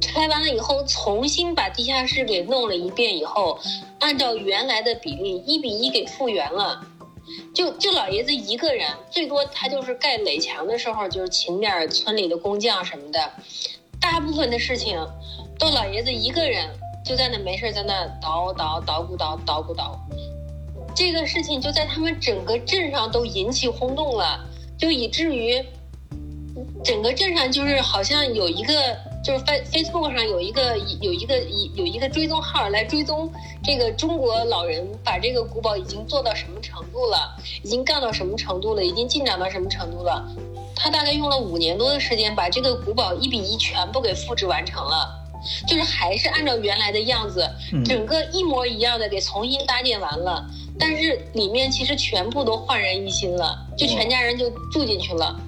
[0.00, 3.58] 拆完了以后，重新把地下室给弄了一遍以后，
[4.00, 6.80] 按照原来的比例一比一给复原了。
[7.54, 13.32] 就就老爷子一个人，最多他就是盖垒墙的时候，就是请点村里的工匠什么的。
[14.00, 14.98] 大部分的事情，
[15.58, 16.70] 都老爷子一个人
[17.04, 19.98] 就在那没事在那捣捣捣鼓捣捣鼓捣。
[20.94, 24.40] 这个事情就在他们整个镇上都引起轰动了，
[24.78, 25.62] 就以至于
[26.82, 28.96] 整个镇上就是好像有一个。
[29.28, 31.38] 就是 Face Facebook 上有一个有一个
[31.74, 33.30] 有一个追踪号来追踪
[33.62, 40.26] 这个中国老人把这个古堡已经做到什么程度了，已经干到什么程度了，已经进展到什么程度了。
[40.74, 45.06] 他大概用了五年多的时间把这个古堡一比一全部给复制完成了，
[45.66, 47.46] 就是还是按照原来的样子，
[47.84, 50.42] 整个一模一样的给重新搭建完了，
[50.78, 55.38] 但是里面其实全部都焕然一新了，就全家人就住进去了。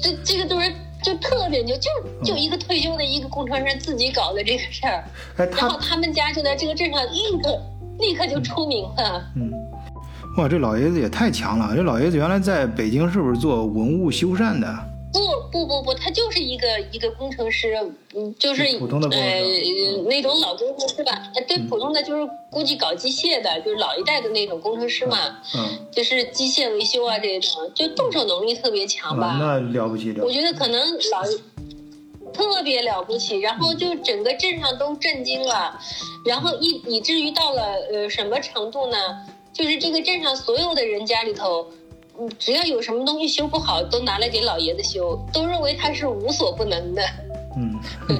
[0.00, 0.72] 这这个都是。
[1.06, 1.88] 就特别牛，就
[2.24, 5.04] 就一个退休的一个工程师自己搞的这个事儿，
[5.36, 7.62] 然后他们家就在这个镇上立刻
[8.00, 9.24] 立刻就出名了。
[9.36, 9.52] 嗯，
[10.36, 11.72] 哇，这老爷子也太强了！
[11.76, 14.66] 这老爷子原来在北京是不是做文物修缮的？
[15.16, 17.74] 不不不不，他就是一个一个工程师，
[18.14, 19.40] 嗯，就是呃
[20.06, 30.22] 那种老工程师吧，对，普通的就是估计搞机械的，就是老一代的那种工程师嘛，嗯，就是机械维修啊这种，就动手能力特别强吧，那了不起了。
[30.22, 30.78] 我觉得可能
[31.10, 31.24] 老
[32.34, 35.80] 特别了不起，然后就整个镇上都震惊了，
[36.26, 38.98] 然后以以至于到了呃什么程度呢？
[39.54, 41.66] 就是这个镇上所有的人家里头。
[42.38, 47.02] 只要有什么东西修不好，都拿来给老爷子修，都认为他是无所不能的。
[47.56, 47.74] 嗯，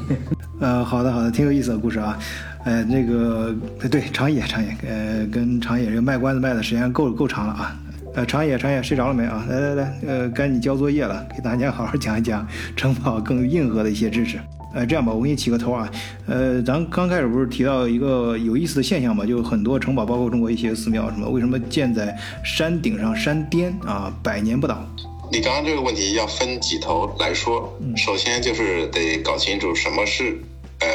[0.61, 2.19] 呃，好的好的，挺有意思的故事啊。
[2.65, 3.55] 呃，那个
[3.91, 7.77] 对长野长野，呃，跟长野这个卖关子卖的时间够够长了啊。
[8.15, 9.45] 呃，长野长野睡着了没啊？
[9.49, 14.41] 来来来，呃，该你交作业了，给大家好好讲一讲城堡更硬核的一些知识。
[14.75, 15.91] 呃，这样吧，我给你起个头啊。
[16.27, 22.15] 呃，咱刚开始不是提到一个有意思的现象嘛，就很多城堡，包括中国一些寺庙什么，为什么建在
[22.45, 24.85] 山顶上山巅啊，百年不倒？
[25.33, 27.73] 你刚刚这个问题要分几头来说。
[27.97, 30.39] 首先就是得搞清楚什么是
[30.81, 30.87] 呃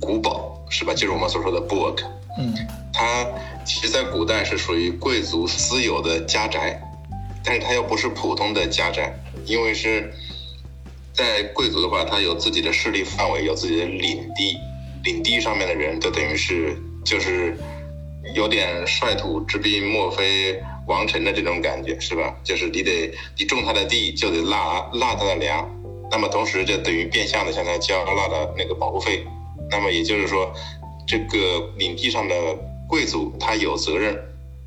[0.00, 0.92] 古堡，是吧？
[0.92, 2.02] 就是我们所说的 book。
[2.38, 2.52] 嗯。
[2.92, 3.24] 它
[3.64, 6.82] 其实，在古代是属于贵族私有的家宅，
[7.44, 9.14] 但是它又不是普通的家宅，
[9.46, 10.12] 因为是。
[11.18, 14.56] 在贵族的话，他有自己的势力范围，有自己的领地，
[15.02, 17.58] 领地上面的人就等于是就是
[18.36, 22.36] 有点率土之滨，莫非王臣的这种感觉，是吧？
[22.44, 25.68] 就是你得你种他的地，就得纳纳他的粮，
[26.08, 29.26] 那么同时就等于变相的向他交纳的那个保护费，
[29.72, 30.52] 那么也就是说，
[31.04, 32.56] 这个领地上的
[32.88, 34.16] 贵族他有责任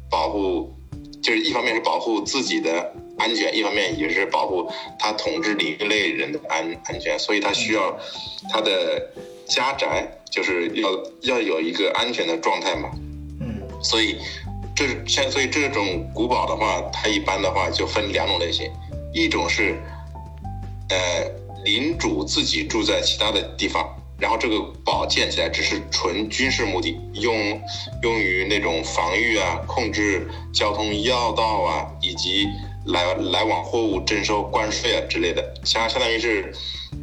[0.09, 0.69] 保护，
[1.23, 2.93] 就是一方面是保护自己的。
[3.21, 4.67] 安全，一方面也是保护
[4.97, 7.95] 他统治领域内人的安安全，所以他需要
[8.49, 9.11] 他的
[9.47, 10.89] 家宅就是要
[11.21, 12.89] 要有一个安全的状态嘛。
[13.39, 14.17] 嗯，所以
[14.75, 18.71] 这像所以这种古堡的话，它一般的话就分两种类型，
[19.13, 19.75] 一种是
[20.89, 20.97] 呃
[21.63, 27.61] 领主自己住在其他的地方，然后这个堡建起来只是纯军事目的，用
[28.01, 32.47] 用于那种防御啊、控制交通要道啊以及。
[32.85, 36.51] 来来往货物征收关税啊之类的，相相当于是，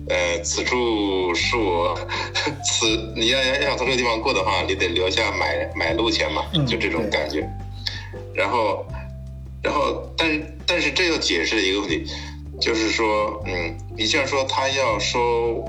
[0.08, 1.98] 呃，此处是我，
[2.64, 7.48] 此你要要要从这个地方过的话，你得留下买买路钱嘛，就这种感觉。
[8.34, 8.86] 然后，
[9.62, 12.04] 然后，但但是这又解释了一个问题，
[12.60, 15.64] 就是说，嗯，你既然说他要收。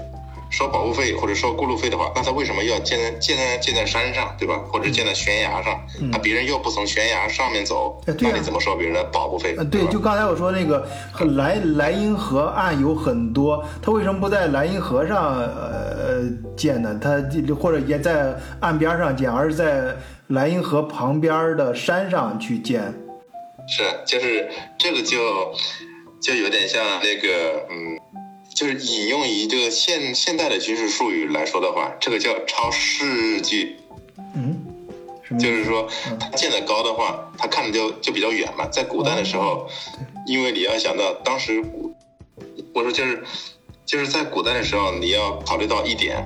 [0.50, 4.60] 收保护费或者收过路费的话，那他为什么要建在建在建在山上，对吧？
[4.72, 5.80] 或者建在悬崖上？
[6.12, 9.56] 那别人又不从悬崖上面走，那你怎么收别人的保护费？
[9.72, 10.88] 对，就刚才我说那个
[11.36, 16.24] 莱莱茵河岸有很多，他为什么不在莱茵河上呃
[16.58, 17.00] 建呢？
[17.00, 17.22] 他
[17.56, 19.96] 或者也在岸边上建，而是在
[20.28, 22.82] 莱茵河旁边的山上去建？
[23.68, 25.54] 是，就是这个就
[26.20, 28.00] 就有点像那个嗯。
[28.54, 33.78] 就是引用一个现现代的军事术语来说的话，这个叫超视距。
[34.36, 34.60] 嗯，
[35.40, 35.88] 就是说，
[36.20, 38.68] 它建的高的话，它看的就就比较远嘛。
[38.68, 39.70] 在古代的时候，
[40.26, 41.64] 因为你要想到当时，
[42.74, 43.24] 我说就是
[43.86, 46.22] 就是在古代的时候，你要考虑到一点，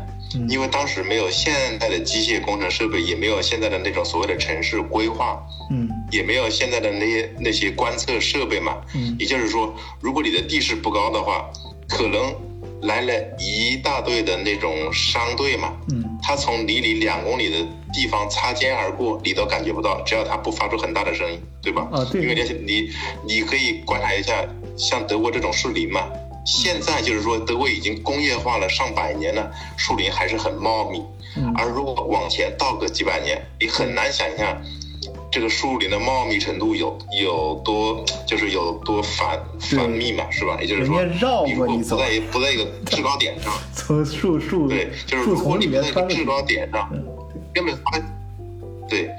[0.49, 8.81] 因为当时没有现代的机械工程设备，也没有现在的那种所谓的城市规划，嗯，也没有现在的那些那些观测设备嘛。
[8.95, 11.49] 嗯，也就是说，如果你的地势不高的话。
[11.87, 12.35] 可能
[12.81, 17.57] 来了一大队的那种商队嘛，嗯，他从离你两公里的
[17.93, 21.87] 地方擦肩而过，你都感觉不到，只要他不发出很大的声音，对吧？
[21.91, 22.21] 啊，对。
[22.21, 22.91] 因为你你
[23.25, 24.45] 你可以观察一下，
[24.77, 26.07] 像德国这种树林嘛，
[26.45, 31.01] 现在就是说德国已经工业化了上百年了，树林还是很茂密。
[31.37, 31.53] 嗯。
[31.55, 34.61] 而如果往前倒个几百年，你很难想象。
[35.33, 40.59] 这个树林的茂密程度有有多，就是有多繁繁密嘛，是吧？
[40.61, 41.03] 也就是说，
[41.43, 46.87] 你如果不在不在一个制高点上， 从树树对，就是如果你不在一个制高点上，
[47.51, 47.99] 根本发
[48.87, 49.09] 对，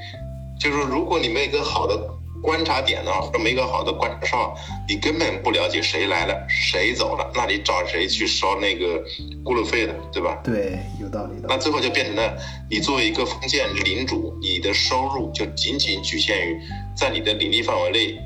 [0.60, 1.98] 就是说，如果你没有一个好的。
[2.44, 4.54] 观察点呢，这么一个好的观察哨，
[4.86, 9.02] 你根本不了解谁来了，谁走了，那你找谁去收那个
[9.42, 10.38] 过路费的，对吧？
[10.44, 11.48] 对，有道理的。
[11.48, 12.36] 那最后就变成了，
[12.68, 16.60] 你作为一个封建领主，你的收入就仅仅局限于
[16.94, 18.18] 在你的领地范围内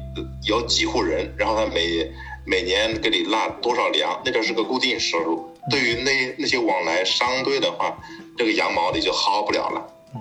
[0.48, 2.10] 有几户人，然后他每
[2.44, 5.48] 每年给你纳多少粮，那就是个固定收入。
[5.70, 7.96] 对于那那些往来商队的话，
[8.36, 10.20] 这个羊毛你就薅不了了，嗯，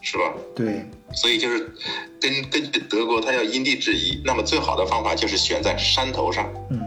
[0.00, 0.32] 是吧？
[0.54, 0.86] 对。
[1.16, 1.74] 所以就是
[2.20, 4.20] 根根据德国，它要因地制宜。
[4.24, 6.48] 那么最好的方法就是选在山头上。
[6.70, 6.80] 嗯，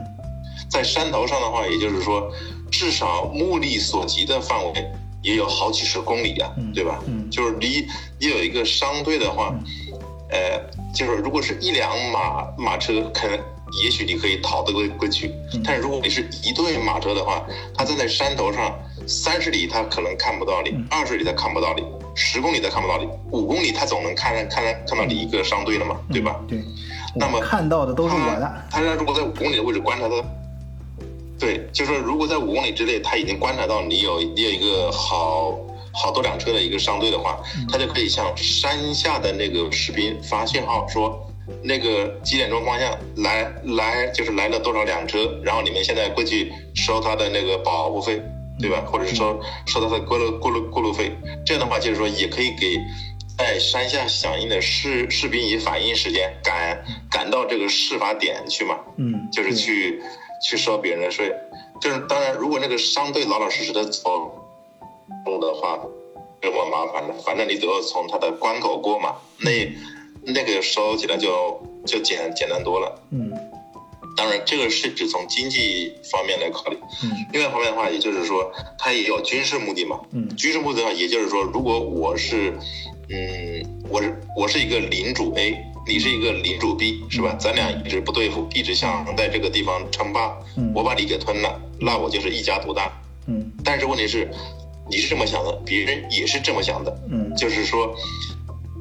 [0.70, 2.32] 在山头上的话，也就是说，
[2.72, 4.86] 至少目力所及的范围
[5.22, 7.04] 也有好几十公里啊，对吧？
[7.08, 7.86] 嗯，就是离
[8.20, 9.54] 你有一个商队的话，
[10.30, 10.62] 呃，
[10.94, 13.38] 就是如果是一辆马马车，可能
[13.84, 15.34] 也许你可以逃得过过去。
[15.64, 18.78] 但是如果你是一队马车的话，它站在山头上，
[19.08, 21.84] 三十里它可能看不到你，二十里它看不到你，
[22.22, 26.38] 十公里他看不到你，五公里他总能看看看到你一个商队了嘛，对吧？
[26.50, 26.60] 对。
[27.16, 28.54] 那么看到的都是我的。
[28.70, 30.22] 他如果在五公里的位置观察到，
[31.40, 35.58] 对，就是说如果在五公里之内他已经观察到你有你有一个好
[35.94, 37.40] 好多辆车的一个商队的话，
[37.72, 41.26] 他就可以向山下的那个士兵发信号说。
[41.64, 48.22] 那个几点钟方向来来就是来了多少辆车，然后你们现在过去收他的那个保护费，
[48.60, 48.84] 对吧？
[48.86, 51.12] 或者是说收他的过路过路过路费，
[51.46, 52.78] 这样的话就是说也可以给
[53.38, 60.02] 在山下响应的士士兵以反应时间赶赶到这个事发点去嘛，嗯，就是去
[60.46, 61.34] 去收别人的税。
[61.82, 64.32] 就是当然，如果那个商队老老实实的走
[65.26, 65.80] 路的话，
[66.42, 69.50] 这么麻烦的，反正你都要从他的关口过嘛，那。
[70.22, 73.02] 那个收起来就就简简单多了。
[73.10, 73.32] 嗯，
[74.20, 76.78] 当然这个是指从经济方面来考虑。
[77.04, 79.98] 嗯，另外一方面的话，也就是说它也有军事目的嘛。
[80.12, 82.54] 嗯，军事目的话，也就是说，如果我是，
[83.08, 85.58] 嗯，我是我是一个领主 A，
[85.88, 87.34] 你是一个领主 B，是吧？
[87.40, 90.38] 咱俩一直不对付，一直想在这个地方称霸。
[90.58, 92.92] 嗯，我把你给吞了，那我就是一家独大。
[93.28, 94.30] 嗯，但是问题是，
[94.90, 96.94] 你是这么想的，别人也是这么想的。
[97.10, 97.96] 嗯，就是说。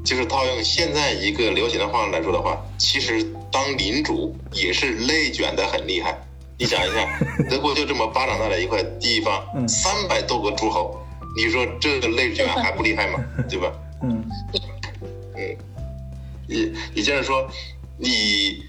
[0.09, 6.19] 就是套用现在一个流行的话来说的话，其实当领主也是内卷的很厉害。
[6.59, 10.99] 你想一下， 德国就这么巴掌大的一块地方，三百多个诸侯，
[11.37, 13.23] 你说这个内卷还不厉害吗？
[13.51, 13.71] 对吧？
[14.03, 14.25] 嗯
[15.37, 15.57] 嗯，
[16.47, 17.47] 也也就是说，
[17.99, 18.63] 你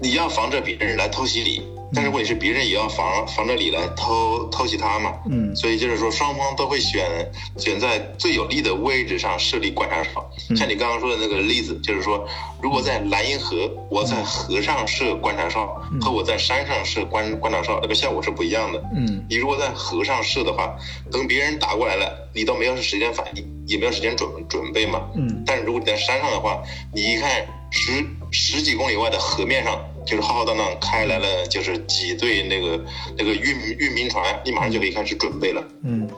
[0.00, 1.71] 你要防着别人来偷袭你。
[1.94, 5.12] 但是问题是，别人也要防防着你来偷偷袭他嘛？
[5.30, 10.30] 嗯，所以就是说，双方都会选选在最有利的位置上设立观察哨。
[10.56, 12.26] 像你刚刚说的那个例子，就是说，
[12.62, 18.82] 如果在莱茵河，我在河上设观察哨，和我在山上设观观察哨，那个效果是不一样的。
[18.94, 20.74] 嗯，你如果在河上设的话，
[21.10, 25.02] 等别人打过来了，你都没有时间反应，也没有时间准准备嘛。
[25.14, 26.62] 嗯，但是如果你在山上的话，
[26.94, 29.78] 你一看十十几公里外的河面上。
[30.04, 32.84] 就是浩浩荡荡开来了，就是几队那个
[33.16, 35.62] 那个运运兵船，你马上就可以开始准备了。
[35.84, 36.08] 嗯，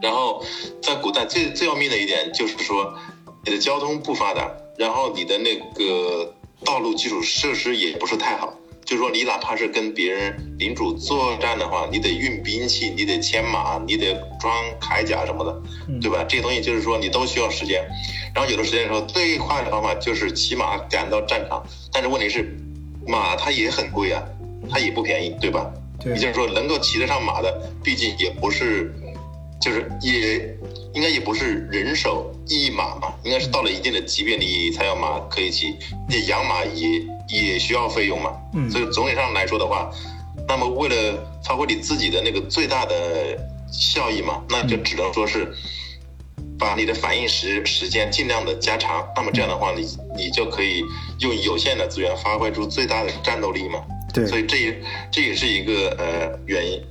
[0.00, 0.44] 然后
[0.82, 2.94] 在古代最最要命的一点就是说，
[3.44, 6.34] 你的交通不发达，然后你的那个
[6.64, 8.54] 道路基础设施也不是太好。
[8.84, 14.50] 就是说，你哪怕是跟别人领主作战的话，你得运兵器，你得牵马，你得装
[14.80, 16.24] 铠甲什么的，对吧？
[16.24, 17.86] 这些东西就是说你都需要时间。
[18.34, 22.56] 然后有的时间的时候，最快的方法就是骑马赶到战场，但是问题是。
[23.08, 24.22] 马它也很贵啊，
[24.70, 25.72] 它也不便宜，对吧？
[25.98, 26.12] 对。
[26.12, 28.94] 也就是说，能够骑得上马的，毕竟也不是，
[29.60, 30.54] 就是也
[30.94, 35.74] 应该也不是人手一马嘛，应该是到了一定的级别，你才有马可以骑。
[36.08, 38.32] 你养马也也需要费用嘛。
[38.54, 38.70] 嗯。
[38.70, 39.90] 所以总体上来说的话，
[40.46, 42.94] 那么为了发挥你自己的那个最大的
[43.72, 45.52] 效益嘛，那就只能说是。
[46.58, 49.86] 把你的反应时时间尽量的加长，那么这样的话，你
[50.16, 50.82] 你就可以
[51.20, 53.82] 用有限的资源发挥出最大的战斗力嘛？
[54.12, 56.82] 对，所以这也这也是一个呃原因。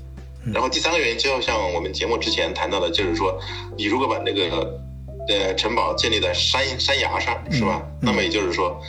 [0.54, 3.38] 然后第三个原因，就像我们节目之前谈到的，就是说，
[3.78, 4.80] 你如果把那个
[5.28, 7.86] 呃城堡建立在山山崖上，是吧？
[8.02, 8.80] 那么也就是说，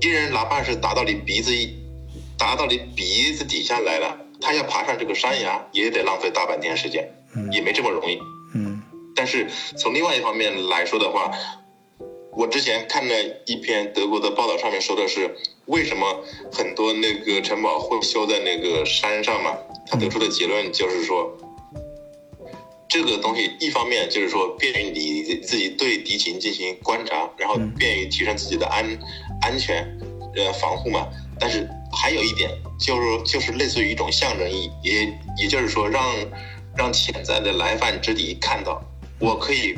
[0.00, 1.78] 敌人哪怕是打到你鼻子一
[2.36, 7.08] 打到你鼻子底下来了，他要爬上这个山崖，也得浪费大半天时间，
[7.52, 8.18] 也没这么容易。
[9.18, 11.36] 但是从另外一方面来说的话，
[12.30, 13.14] 我之前看了
[13.46, 19.58] 一篇德国的报道，上面说的是为什么很多那个城堡会修在那个山上嘛？
[19.88, 21.36] 他得出的结论就是说，
[22.88, 28.86] 这个东西一方面就是说便于你自己对敌情进行观察，然后便于提升自己的安
[29.42, 29.84] 安全
[30.36, 31.08] 呃防护嘛。
[31.40, 32.48] 但是还有一点
[32.78, 36.04] 就是就是类似于一种象征意义，也也就是说让
[36.76, 38.80] 让潜在的来犯之敌看到。
[39.18, 39.76] 我可以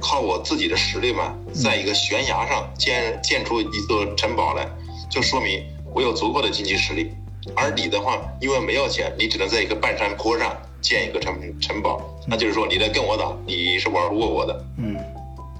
[0.00, 4.66] 靠我自己的实力嘛，在一个悬崖上建建出一座城堡来，
[5.10, 5.62] 就说明
[5.94, 7.10] 我有足够的经济实力。
[7.54, 14.64] 而你的话，因为没有钱，你只能在一个半山坡上建一个城城堡，那就是说你在跟我打，你是玩不过我的。
[14.78, 14.96] 嗯，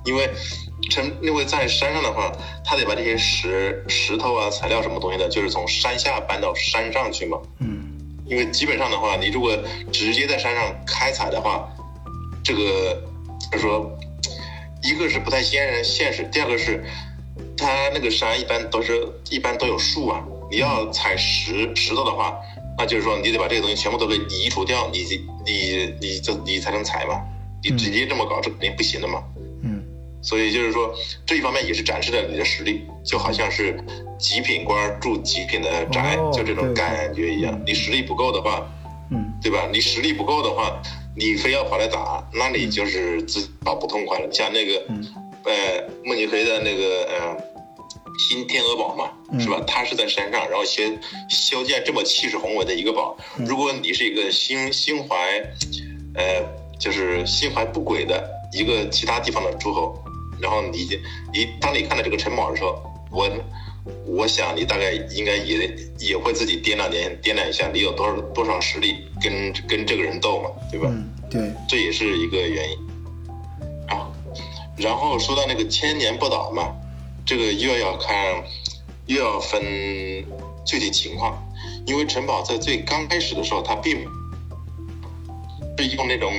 [0.07, 0.31] 因为
[0.91, 2.33] 城因为在山上的话，
[2.65, 7.39] 他得把这些石石头啊、材料什么东西的，就是从山下搬到山上去嘛。
[7.59, 7.85] 嗯，
[8.25, 9.55] 因为基本上的话，你如果
[9.93, 11.69] 直接在山上开采的话，
[12.45, 13.03] 这个
[13.51, 13.91] 就是说，
[14.83, 16.85] 一个是不太现现实，第二个是，
[17.57, 22.37] 它那个山一般都是一般都有树啊，你要采石石头的话，
[22.77, 25.05] 那就是说你得把这个东西全部都给移除掉，你
[25.47, 27.21] 你你就你才能采嘛，
[27.63, 29.25] 你直接这么搞是肯定不行的嘛。
[29.63, 29.83] 嗯，
[30.21, 33.83] 所以就是说这一方面也是展示了你的实力，就好像是
[34.19, 37.59] 极品官住极品的宅，就这种感觉一样。
[37.67, 38.71] 你实力不够的话，
[39.11, 39.67] 嗯，对吧？
[39.73, 40.83] 你实力不够的话，
[41.17, 44.29] 你非要跑来打，那你就是自找不痛快了。
[44.33, 44.83] 像那个，
[45.45, 47.37] 呃，慕尼黑的那个，呃，
[48.29, 49.63] 新天鹅堡嘛，是吧？
[49.67, 50.83] 它是在山上，然后修
[51.29, 53.17] 修建这么气势宏伟的一个堡。
[53.39, 55.17] 如果你是一个心心怀，
[56.15, 56.43] 呃，
[56.79, 59.97] 就是心怀不轨的一个其他地方的诸侯，
[60.41, 60.89] 然后你
[61.33, 63.29] 你当你看到这个城堡的时候，我
[64.07, 70.89] 我想你大概应该也也会自己掂量掂掂量一下，你有多少多少实力跟跟这个人斗嘛，对吧？
[70.91, 72.79] 嗯，对，这也是一个原因。
[73.89, 74.09] 啊，
[74.77, 76.75] 然后说到那个千年不倒嘛。
[77.27, 78.45] 这个又要看，
[79.07, 79.63] 又要分
[80.67, 81.43] 具体情况，
[81.87, 84.07] 因为城堡在最刚开始的时候，它并
[85.79, 86.31] 是用那种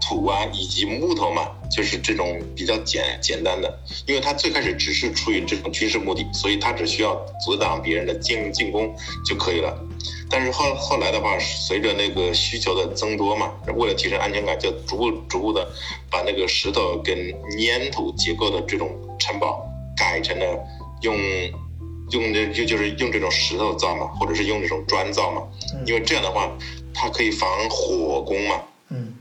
[0.00, 7.14] 土啊以及木头嘛，就是这种比较简简单的，因为它最开始只是出于这种军事目的，所以它只需要
[7.44, 8.96] 阻挡别人的进进攻
[9.26, 9.78] 就可以了。
[10.30, 15.68] 但是后后来的话，随着那个需求的增多嘛，为了提升安全感，就逐步逐步的
[16.10, 17.14] 把那个石头跟
[17.58, 19.62] 粘土结构的这种城堡。
[19.98, 20.44] 改成了
[21.00, 21.16] 用
[22.10, 25.42] 用的就就是用这种石头造嘛，或者是用这种砖造嘛，
[25.86, 26.52] 因为这样的话，
[26.92, 28.60] 它可以防火攻嘛。
[28.90, 29.14] 嗯，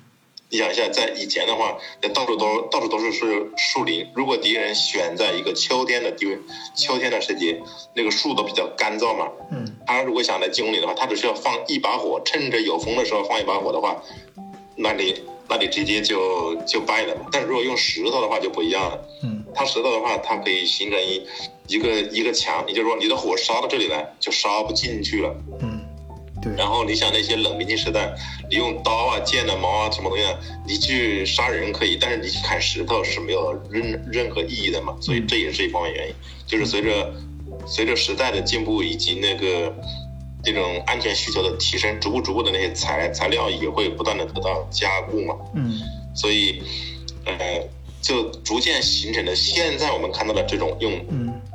[0.49, 6.37] 你想一下，在以前的话，那到处都到处都是是树林，如果敌人选在一个秋天的地位
[6.75, 7.61] 秋天的时节，
[7.95, 9.27] 那个树都比较干燥嘛。
[9.51, 14.01] 嗯，他如果想来进攻你的话，他只需要放一把火，趁着有风的时候放一把火的话，
[14.75, 15.15] 那你。
[15.47, 17.27] 那你直接就就败了嘛。
[17.31, 18.99] 但是如果用石头的话就不一样了。
[19.21, 21.21] 嗯，它石头的话，它可以形成一
[21.67, 25.35] 一个一个墙，也就是说你的火烧到这里来就烧不进去了。
[25.61, 25.74] 嗯，
[26.45, 26.55] 对。
[26.55, 28.15] 然后你想那些冷兵器时代，
[28.49, 30.23] 你用刀啊、剑啊、矛啊什么东西，
[30.65, 34.95] 你去杀人可以，但是你去砍石头是没有任任何意义的嘛。
[35.01, 36.15] 所以这也是一方面原因，
[36.47, 37.13] 就是随着
[37.67, 39.73] 随着时代的进步以及那个。
[40.47, 45.33] 这种安全需求的提升，逐步逐步的那些材材料也会不断的得到加固嘛。
[45.55, 45.81] 嗯，
[46.13, 46.61] 所以，
[47.25, 47.67] 呃，
[47.99, 51.03] 就逐渐形成了现在我们看到的这种用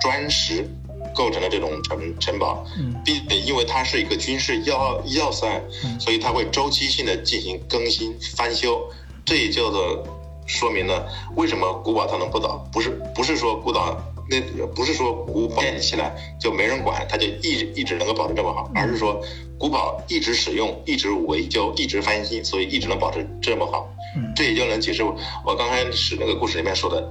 [0.01, 0.69] 砖石
[1.15, 2.65] 构成的这种城城堡，
[3.05, 5.63] 并且因为它是一个军事要要塞，
[5.99, 8.81] 所以它会周期性的进行更新翻修，
[9.25, 10.05] 这也叫做
[10.47, 11.07] 说明了
[11.37, 13.97] 为什么古堡它能不倒，不是不是说古堡。
[14.33, 14.41] 那
[14.77, 19.21] 不是说古堡建起来就没人管，它就一直一直能够保持这么好，而是说
[19.59, 23.93] 古堡一直使用、一直维修、一直翻新，所以一直能保持这么好。
[24.37, 27.03] 这也就能解释我刚开始那个故事里面说的，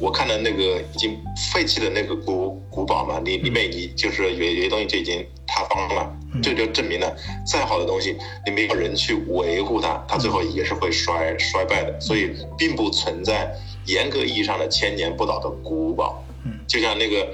[0.00, 1.18] 我看的那个已经
[1.52, 7.16] 废弃的那个古古堡嘛，里里面已就是有有些东西就已经塌方了，这就证明了
[7.46, 11.98] 再好的东西，你没有人去维护它，它最后也是会衰衰败的。
[11.98, 13.50] 所以并不存在
[13.86, 16.22] 严格意义上的千年不倒的古堡。
[16.68, 17.28] 就像那个，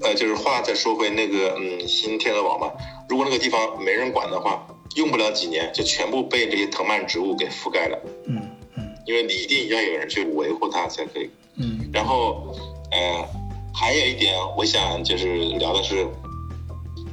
[0.00, 2.72] 呃，就是话再说回那个，嗯，新天鹅堡嘛。
[3.08, 7.98] 如果那个地方没人管的话，用不了几年就全部被这些藤蔓植物给覆盖了。
[8.26, 8.42] 嗯
[8.76, 8.84] 嗯。
[9.06, 11.30] 因为你一定要有人去维护它才可以。
[11.92, 11.94] 嗯。
[11.94, 12.56] 然后，
[12.90, 13.28] 呃，
[13.72, 16.06] 还有一点，我想就是聊的是，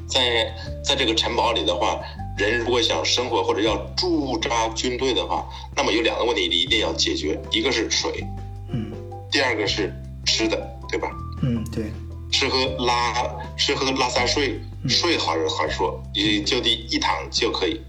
[0.07, 0.53] 在
[0.83, 1.99] 在这个城堡里的话，
[2.37, 8.23] 人如果想生活或者要驻扎军队的话，那么有两个问题你一定要解决，一个是水，
[8.71, 8.91] 嗯，
[9.31, 9.93] 第二个是
[10.25, 10.75] 吃的。
[10.91, 11.07] 对吧？
[11.43, 11.91] 嗯，对，
[12.31, 13.13] 吃喝拉
[13.55, 17.79] 吃喝拉撒睡睡好好说，你就地一躺就可以。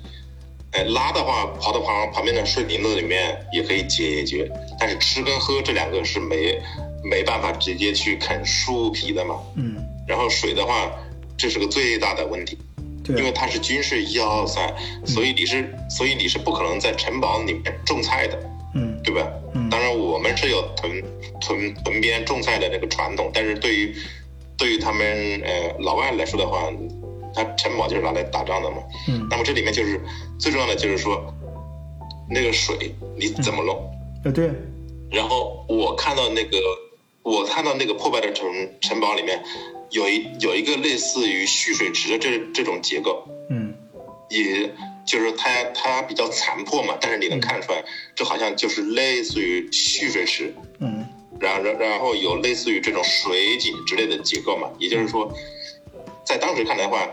[0.72, 6.60] 哎，拉的话跑到旁旁边的水林子里面也可以解决，但是吃跟喝这两个是没
[7.02, 9.36] 没办法直接去啃树皮的嘛。
[9.56, 9.76] 嗯。
[10.06, 10.90] 然后水的话，
[11.36, 12.58] 这是个最大的问题，
[13.08, 14.74] 因为它是军事要塞，
[15.06, 18.38] 所以你是所以你是不可能在城堡里面种菜的。
[18.74, 19.26] 嗯，对吧？
[19.55, 21.02] 嗯，当然我们是有屯
[21.40, 23.92] 屯屯边种菜的那个传统，但是对于
[24.56, 26.70] 对于他们呃老外来说的话，
[27.35, 28.77] 他城堡就是拿来打仗的嘛。
[29.09, 30.01] 嗯，那么这里面就是
[30.39, 31.35] 最重要的就是说
[32.28, 33.77] 那个水你怎么弄？
[34.24, 34.51] 啊，对。
[35.11, 36.59] 然后我看到那个
[37.23, 38.47] 我看到那个破败的城
[38.81, 39.43] 城堡里面
[39.90, 43.27] 有一有一个类似于蓄水池的这这种结构。
[43.51, 43.74] 嗯，
[44.28, 44.70] 也。
[45.07, 47.82] 就是它它比较残破嘛，但是你能看出来，
[48.15, 51.05] 这好像就是类似于蓄水池，嗯，
[51.40, 55.35] 然然然后有类似于这种水井之类的结构嘛，也就是说，
[56.31, 57.09] 在当时看来的话，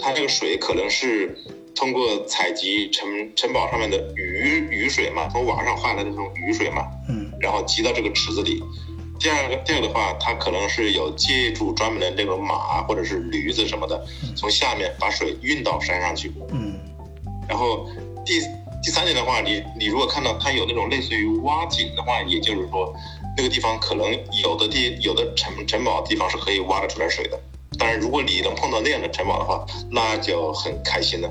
[0.00, 1.36] 它这个水可能是
[1.74, 8.64] 通过采集城城堡上面的雨雨水嘛，从网上换来的那种雨水嘛，嗯，然后集到这个池子里。
[9.20, 14.02] 第二个第二个的话，它可能是有借助专门的这种马或者是驴子什么的，
[14.34, 16.80] 从下面把水运到山上去，嗯。
[17.46, 17.86] 然后
[18.24, 18.40] 第
[18.82, 22.90] 第三点的话，你你如果看到它有那种类似于挖井的话，也就是说，
[23.36, 24.10] 那个地方可能
[24.42, 27.38] 有的地有的城城堡地方是可以挖得出来水的。
[27.78, 31.30] 当然，如果你能碰到那样的城堡的话，那就很开心了，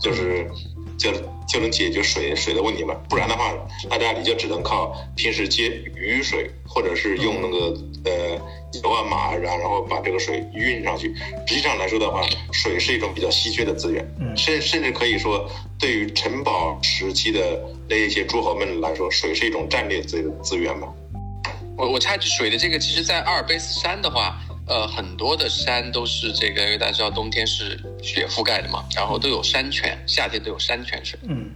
[0.00, 0.50] 就是
[0.98, 1.12] 就
[1.48, 2.94] 就能解决水水的问题嘛。
[3.08, 3.52] 不然的话，
[3.88, 8.40] 大家你就只能靠平时接雨水，或者是用那个呃。
[8.84, 11.12] 油啊马然，然后把这个水运上去。
[11.44, 12.22] 实际上来说的话，
[12.52, 20.86] 水是一种比较稀缺的资源，甚甚至可以说，对于城堡时期的那一些诸侯们来说，水是一种战略资资源嘛。
[21.76, 24.38] 我我插一句，水的这个，其实，在阿尔卑斯山的话，
[24.70, 31.18] 呃，很多的山都是这个，因为大家知道冬天是雪覆盖的嘛，然后都有山泉，夏天都有山泉水。
[31.28, 31.50] 嗯。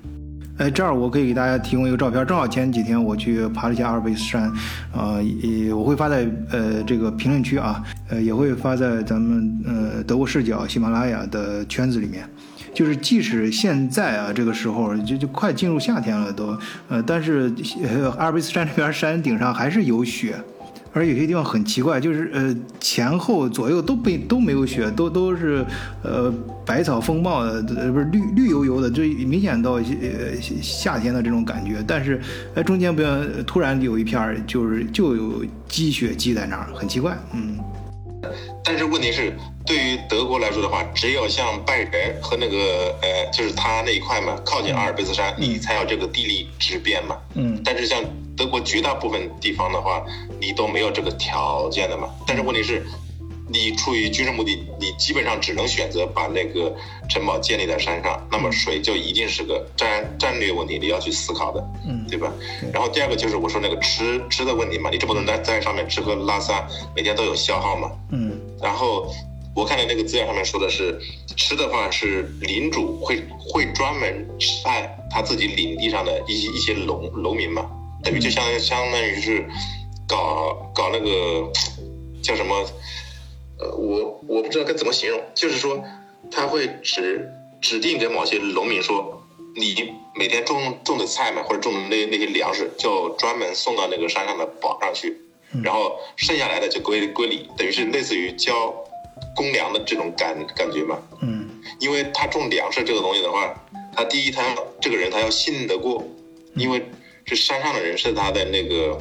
[0.58, 4.52] 哎，这儿我可以给大家提供一个照片，正好前几天我去爬了一下阿尔卑斯山，
[4.92, 12.28] 啊，也我会发在呃这个评论区啊，呃也会发在咱们呃德国视角喜马拉雅的圈子里面，
[12.72, 16.56] 就是即使现在啊这个时候就就快进入夏天了都，
[16.88, 17.52] 呃但是
[18.18, 20.36] 阿尔卑斯山这边山顶上还是有雪。
[20.94, 25.62] 而有些地方很奇怪，就是呃前后左右都被都没有雪，都都是
[26.02, 26.32] 呃
[26.64, 31.84] 百草丰茂的，呃不是绿绿油油的，就明显到呃夏天的这种感觉。
[31.86, 32.20] 但是
[32.54, 37.18] 呃中间不要突然有一片就是就有积雪积在那儿，很奇怪。
[37.34, 37.58] 嗯。
[38.64, 39.32] 但是问题是，
[39.66, 47.16] 对于德国来说的话，只有像拜仁和那个呃就是他那一块嘛，靠近阿尔卑斯山，你才有这个地利之便嘛。
[47.34, 47.60] 嗯。
[47.64, 48.02] 但是像。
[48.36, 50.04] 德国绝大部分地方的话，
[50.40, 52.08] 你都没有这个条件的嘛。
[52.26, 52.84] 但是问题是，
[53.54, 54.50] 你出于军事目的，
[54.80, 56.74] 你基本上只能选择把那个
[57.08, 62.32] 城堡建立在山上，那么水就一定是个战战略问题，你要去思考的，嗯，对吧？
[62.72, 66.66] 然后第二个就是我说那个吃吃的问题嘛，你这不能在在上面吃喝拉撒，
[66.96, 68.40] 每天都有消耗嘛，嗯。
[68.60, 69.08] 然后
[69.54, 70.98] 我看到那个资料上面说的是，
[71.36, 74.28] 吃的话是领主会会专门
[74.64, 77.64] 派他自己领地上的一些一些农农民嘛。
[78.02, 79.46] 等于就相相当于是
[80.08, 81.48] 搞搞那个
[82.20, 82.66] 叫什么？
[83.64, 85.82] 呃，我我不知道该怎么形容，就是说
[86.30, 87.26] 他会指
[87.62, 89.22] 指定给某些农民说，
[89.56, 95.16] 你每天种种的菜嘛，或者种的那那些粮食，就专门送到那个山上的堡上去，
[95.62, 98.74] 然后剩下来的就归归你，等于是类似于交
[99.34, 100.98] 公粮的这种感感觉嘛。
[101.22, 101.48] 嗯，
[101.80, 103.54] 因为他种粮食这个东西的话，
[103.96, 104.42] 他第一他
[104.80, 106.06] 这个人他要信得过，
[106.54, 106.84] 因为。
[107.26, 108.98] 这山上的人是他的那个，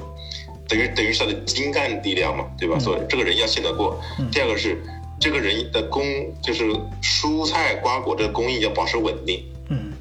[0.74, 2.80] 等于等于是他的精干力量嘛，对吧？
[2.80, 4.02] 所以这个人要信得过。
[4.32, 4.84] 第二个是
[5.20, 6.04] 这个人的供，
[6.42, 6.66] 就是
[7.02, 9.44] 蔬菜瓜果这个供应要保持稳定。
[9.70, 9.94] 嗯，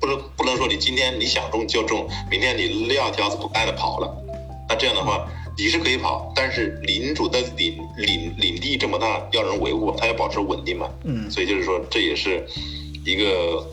[0.00, 4.16] 不能不能说你今天你想种就种，明天你撂挑子不干了跑了，
[4.66, 5.28] 那这样的话
[5.58, 10.88] 你是可以跑，但是领主的领领领地这么大，要人维护，他要保持稳定嘛。
[11.04, 12.46] 嗯，所以就是说这也是
[13.04, 13.66] 一个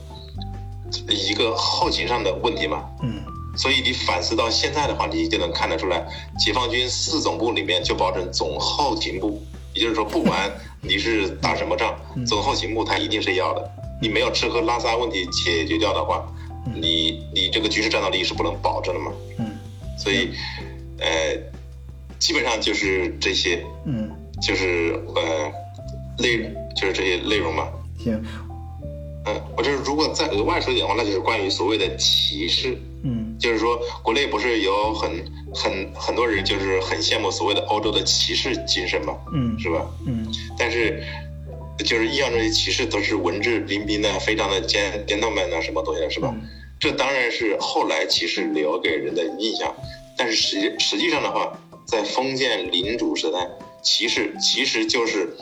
[1.07, 2.83] 一个后勤上的问题嘛。
[3.01, 3.23] 嗯。
[3.55, 6.05] 所以你反思到现在的话，你就能看得出来，
[6.37, 9.41] 解放军四总部里面就保证总后勤部，
[9.73, 10.51] 也就是说，不管
[10.81, 11.95] 你是打什么仗，
[12.25, 13.71] 总后勤部他一定是要的。
[14.01, 16.25] 你没有吃喝拉撒问题解决掉的话，
[16.75, 19.11] 你你这个军事战斗力是不能保证的嘛。
[19.39, 19.45] 嗯。
[19.97, 20.31] 所以，
[20.99, 21.07] 呃，
[22.19, 23.65] 基本上就是这些。
[23.85, 24.11] 嗯。
[24.41, 25.49] 就是呃，
[26.17, 27.69] 内就是这些内容嘛。
[27.97, 28.21] 行。
[29.27, 32.77] 嗯，我就是如果再额外说一点的话，那就是关于所谓的歧视。
[33.03, 35.11] 嗯，就是说国内不是有很
[35.53, 39.15] 很很多人就是很羡慕所谓的欧洲的骑士精神嘛？
[39.33, 39.85] 嗯，是吧？
[40.05, 40.27] 嗯，
[40.57, 41.03] 但是
[41.79, 46.33] 就是一样这些骑士都是文质彬彬的，非常的尖尖头们啊，什么东西的是吧？
[46.79, 49.75] 这当然是后来骑士留给人的印象，
[50.17, 51.57] 但是实实际上的话，
[51.87, 53.47] 在封建领主时代，
[53.81, 55.35] 骑士其实就是。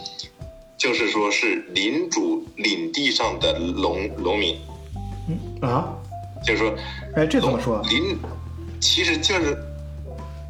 [0.84, 4.58] 就是说，是领主领地上的农农民，
[5.30, 5.96] 嗯啊，
[6.46, 6.76] 就是说，
[7.16, 7.82] 哎，这怎么说？
[7.84, 8.20] 领，
[8.82, 9.58] 其实就是，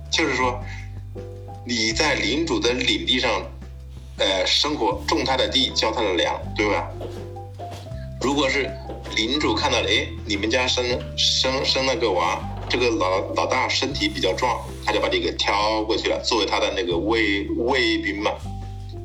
[0.10, 0.60] 就是说，
[1.68, 3.30] 你在领主的领地上，
[4.18, 6.90] 呃，生活，种他的地，浇他的粮，对吧？
[8.20, 8.68] 如果是
[9.16, 10.84] 领主看到了，哎，你们家生
[11.16, 18.32] 生生了个娃，这个老老大身体比较壮，他就把你给挑过去了，作为他的那个卫卫兵嘛。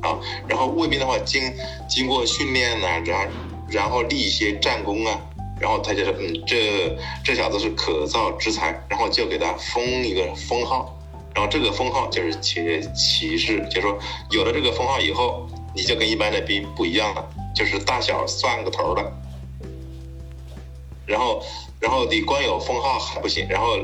[0.03, 1.43] 啊，然后卫兵的话经
[1.89, 3.33] 经过训练呢，然后
[3.69, 5.21] 然后立一些战功啊，
[5.61, 10.97] 然后他就说，嗯，这这小子是可造之才，然后就给他封一个封号，
[11.35, 13.99] 然后这个封号就是骑骑士，就说
[14.31, 19.13] 有了这个封号以后，你就跟一般的兵不一样了，就是大小算个头的，
[21.05, 21.43] 然后
[21.81, 23.77] 然后你光有封号还不行，然后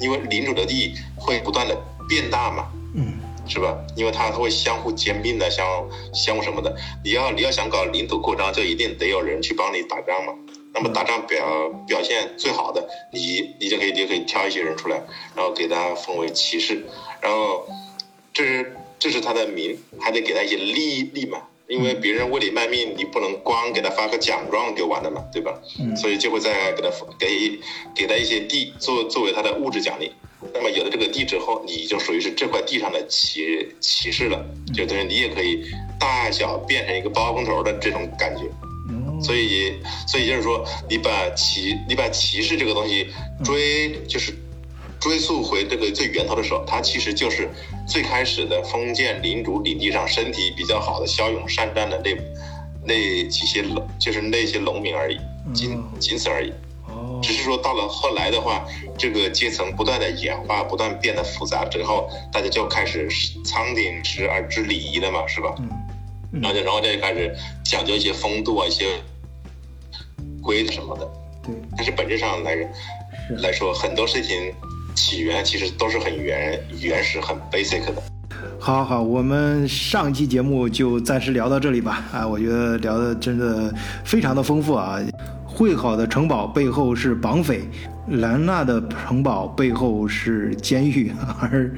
[0.00, 1.76] 因为领主的地会不断的
[2.08, 3.12] 变大嘛，嗯。
[3.48, 3.78] 是吧？
[3.96, 5.66] 因为他会相互兼并的，相
[6.12, 6.76] 相互什么的。
[7.02, 10.34] 你要你要想搞领土扩张，就一定得有人去帮你打仗嘛。
[10.74, 15.02] 那么打仗表表现最好的，你你就可以你可以挑一些人出来，
[15.34, 16.84] 然后给他封为骑士，
[17.20, 17.66] 然后
[18.32, 25.58] 这是这是他的名，还得给他一些利利嘛，因为别人为你卖命，你不能光给他发个奖状就完了嘛，对吧？
[25.80, 25.96] 嗯。
[25.96, 27.58] 所以就会再给他给
[27.94, 30.12] 给他一些地作作为他的物质奖励。
[30.54, 35.64] 那么有了这个地之后，你就属于是这块地上的骑骑士了，就等于你也可以
[35.98, 38.42] 大小变成一个包工头的这种感觉。
[39.20, 39.72] 所以，
[40.06, 43.08] 所以就是说，你把骑你把骑士这个东西
[43.44, 44.32] 追就是
[45.00, 47.48] 追溯回这个最源头的时候，它其实就是
[47.88, 52.16] 最开始的封建领主领地上身体比较好的骁勇善战的那
[52.84, 52.94] 那
[53.28, 55.18] 几些农，就是那些农民而已，
[55.52, 56.52] 仅仅此而已。
[57.22, 58.64] 只是说到了后来的话，
[58.96, 63.08] 这个阶层不断的演化，不断变得复杂之后，大家就开始
[63.44, 65.54] 仓顶时而知礼仪了嘛，是吧？
[65.58, 67.34] 嗯，然后就然后就开始
[67.64, 69.00] 讲究一些风度啊，一些
[70.42, 71.08] 规什么的。
[71.44, 72.56] 对，但是本质上来
[73.40, 74.52] 来说，很多事情
[74.94, 78.02] 起源其实都是很原原始、很 basic 的。
[78.60, 82.04] 好好，我们上期节目就暂时聊到这里吧。
[82.12, 83.72] 啊，我觉得聊的真的
[84.04, 85.00] 非常的丰富啊。
[85.58, 87.68] 会好的城堡背后是绑匪，
[88.10, 91.10] 兰纳的城堡背后是监狱，
[91.40, 91.74] 而，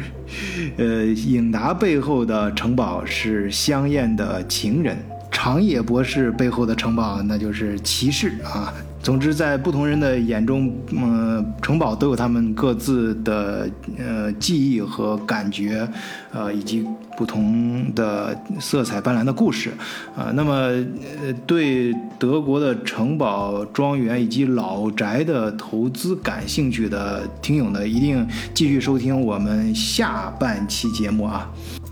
[0.77, 4.99] 呃，影达背后的城堡是香艳的情人，
[5.31, 8.71] 长野博士背后的城堡那就是骑士啊。
[9.03, 13.69] 总之，在不同人的眼中，嗯，城堡都有他们各自的
[13.99, 15.89] 呃记忆和感觉，
[16.33, 16.87] 呃，以及
[17.17, 19.71] 不同的色彩斑斓的故事，
[20.15, 31.51] 啊，那么呃，对德国的城堡、庄园以及老宅的投资感兴趣的听友呢，一定继续收听我们下半期节目啊。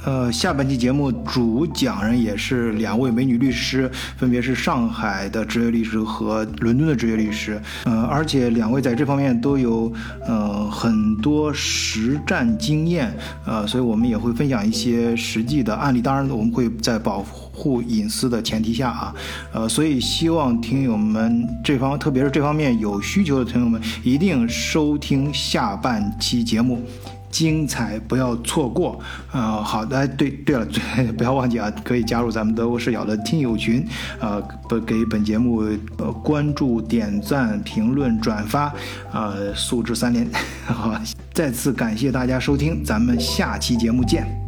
[0.08, 7.60] 呃，下半期节目主讲人也是两位美女律师，分别是上海的职业律师和伦敦的职业律师。
[7.84, 9.92] 呃，而且两位在这方面都有
[10.26, 13.14] 呃很多实战经验。
[13.44, 16.00] 呃，所以我们也会分享一些实际的案例。
[16.00, 19.14] 当然，我们会在保护隐私的前提下啊。
[19.52, 26.82] 呃，所以希望听友们这方，特别是这方面有需求的听友们，一定收听下半期节目。
[27.30, 28.98] 精彩不要错过，
[29.32, 30.66] 呃，好的，对对了，
[31.16, 33.86] 不要忘记啊，可以加入咱们德国视角的听友群，
[34.18, 35.62] 呃，不给本节目
[35.98, 38.72] 呃关注、点赞、评论、转发，
[39.12, 40.26] 呃，素质三连，
[40.66, 40.94] 好，
[41.32, 44.47] 再次感谢大家收听，咱们下期节目见。